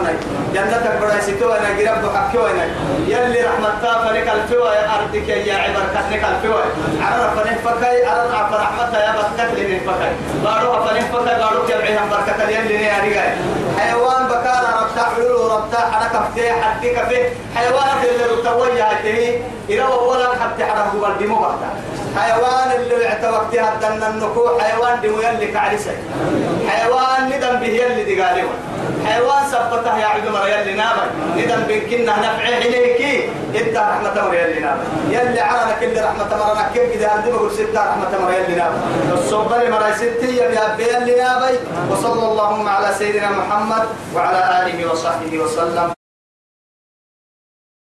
ربنا 0.00 0.12
جنة 0.54 1.00
بڑا 1.00 1.20
ستو 1.20 1.52
أنا 1.52 1.68
قرب 1.78 2.16
حكيو 2.16 2.46
أنا 2.46 2.64
يلي 3.08 3.40
رحمة 3.42 3.70
تافا 3.82 4.10
لك 4.12 4.26
يا 4.26 4.94
أرضك 4.94 5.28
يا 5.28 5.54
عبر 5.54 5.84
كتنك 5.94 6.24
الفوا 6.24 6.60
عرف 7.02 7.40
فنفكي 7.40 8.06
عرف 8.06 8.52
رحمتها 8.52 9.00
يا 9.00 9.12
بكت 9.12 9.54
لي 9.54 9.76
نفكي 9.76 10.10
بارو 10.44 10.72
فنفكي 10.84 11.34
بارو 11.40 11.66
كبعيها 11.68 12.04
بركة 12.10 12.48
يلي 12.48 12.78
نياري 12.78 13.14
حيوان 13.78 14.24
بكار 14.26 14.64
ربطا 14.80 15.04
حلول 15.16 15.50
ربطا 15.50 15.78
حركة 15.92 16.24
فتيه 16.24 16.52
حدك 16.52 17.08
فيه 17.08 17.28
حيوانات 17.56 18.00
اللي 18.10 18.24
رتوية 18.24 18.84
هاته 18.84 19.42
إلى 19.68 19.82
ولا 19.82 20.28
حتى 20.40 20.64
حركة 20.64 20.92
بالدمو 21.00 21.36
بحتا 21.40 21.70
حيوان 22.16 22.80
اللي 22.80 23.08
اعتوقتها 23.08 23.74
دن 23.82 24.02
النكو 24.02 24.58
حيوان 24.60 25.00
دمو 25.02 25.20
يلي 25.20 25.46
كعرسك 25.46 25.98
حيوان 26.68 27.28
ندم 27.28 27.60
به 27.60 27.66
يلي 27.66 28.14
دقالي. 28.14 28.42
حيوان 29.06 29.42
سبته 29.52 29.98
يا 29.98 30.06
عبد 30.06 30.28
مر 30.28 30.48
يلي 30.48 30.74
نابا 30.74 31.04
ندم 31.36 31.62
بكنا 31.68 32.12
نفع 32.24 32.44
عليك 32.56 33.30
إنت 33.60 33.76
رحمة 33.76 34.14
مر 34.26 34.34
يلي 34.34 34.60
نابا 34.60 34.82
يلي 35.10 35.40
عرنا 35.40 35.74
كل 35.80 35.94
رحمة 36.04 36.30
مرنا 36.36 36.64
كيف 36.74 36.92
كده 36.94 37.08
عندي 37.08 37.30
بقول 37.30 37.50
ستة 37.52 37.80
رحمة 37.90 38.12
مر 38.22 38.32
يلي 38.32 38.54
نابا 38.54 38.78
الصبر 39.12 39.70
مر 39.70 39.84
ستة 39.96 40.26
يا 40.26 40.76
يلي 40.78 41.14
نابا 41.22 41.50
وصلى 41.90 42.24
اللهم 42.32 42.68
على 42.68 42.94
سيدنا 42.98 43.30
محمد 43.30 43.82
وعلى 44.14 44.40
آله 44.62 44.92
وصحبه 44.92 45.38
وسلم. 45.38 45.99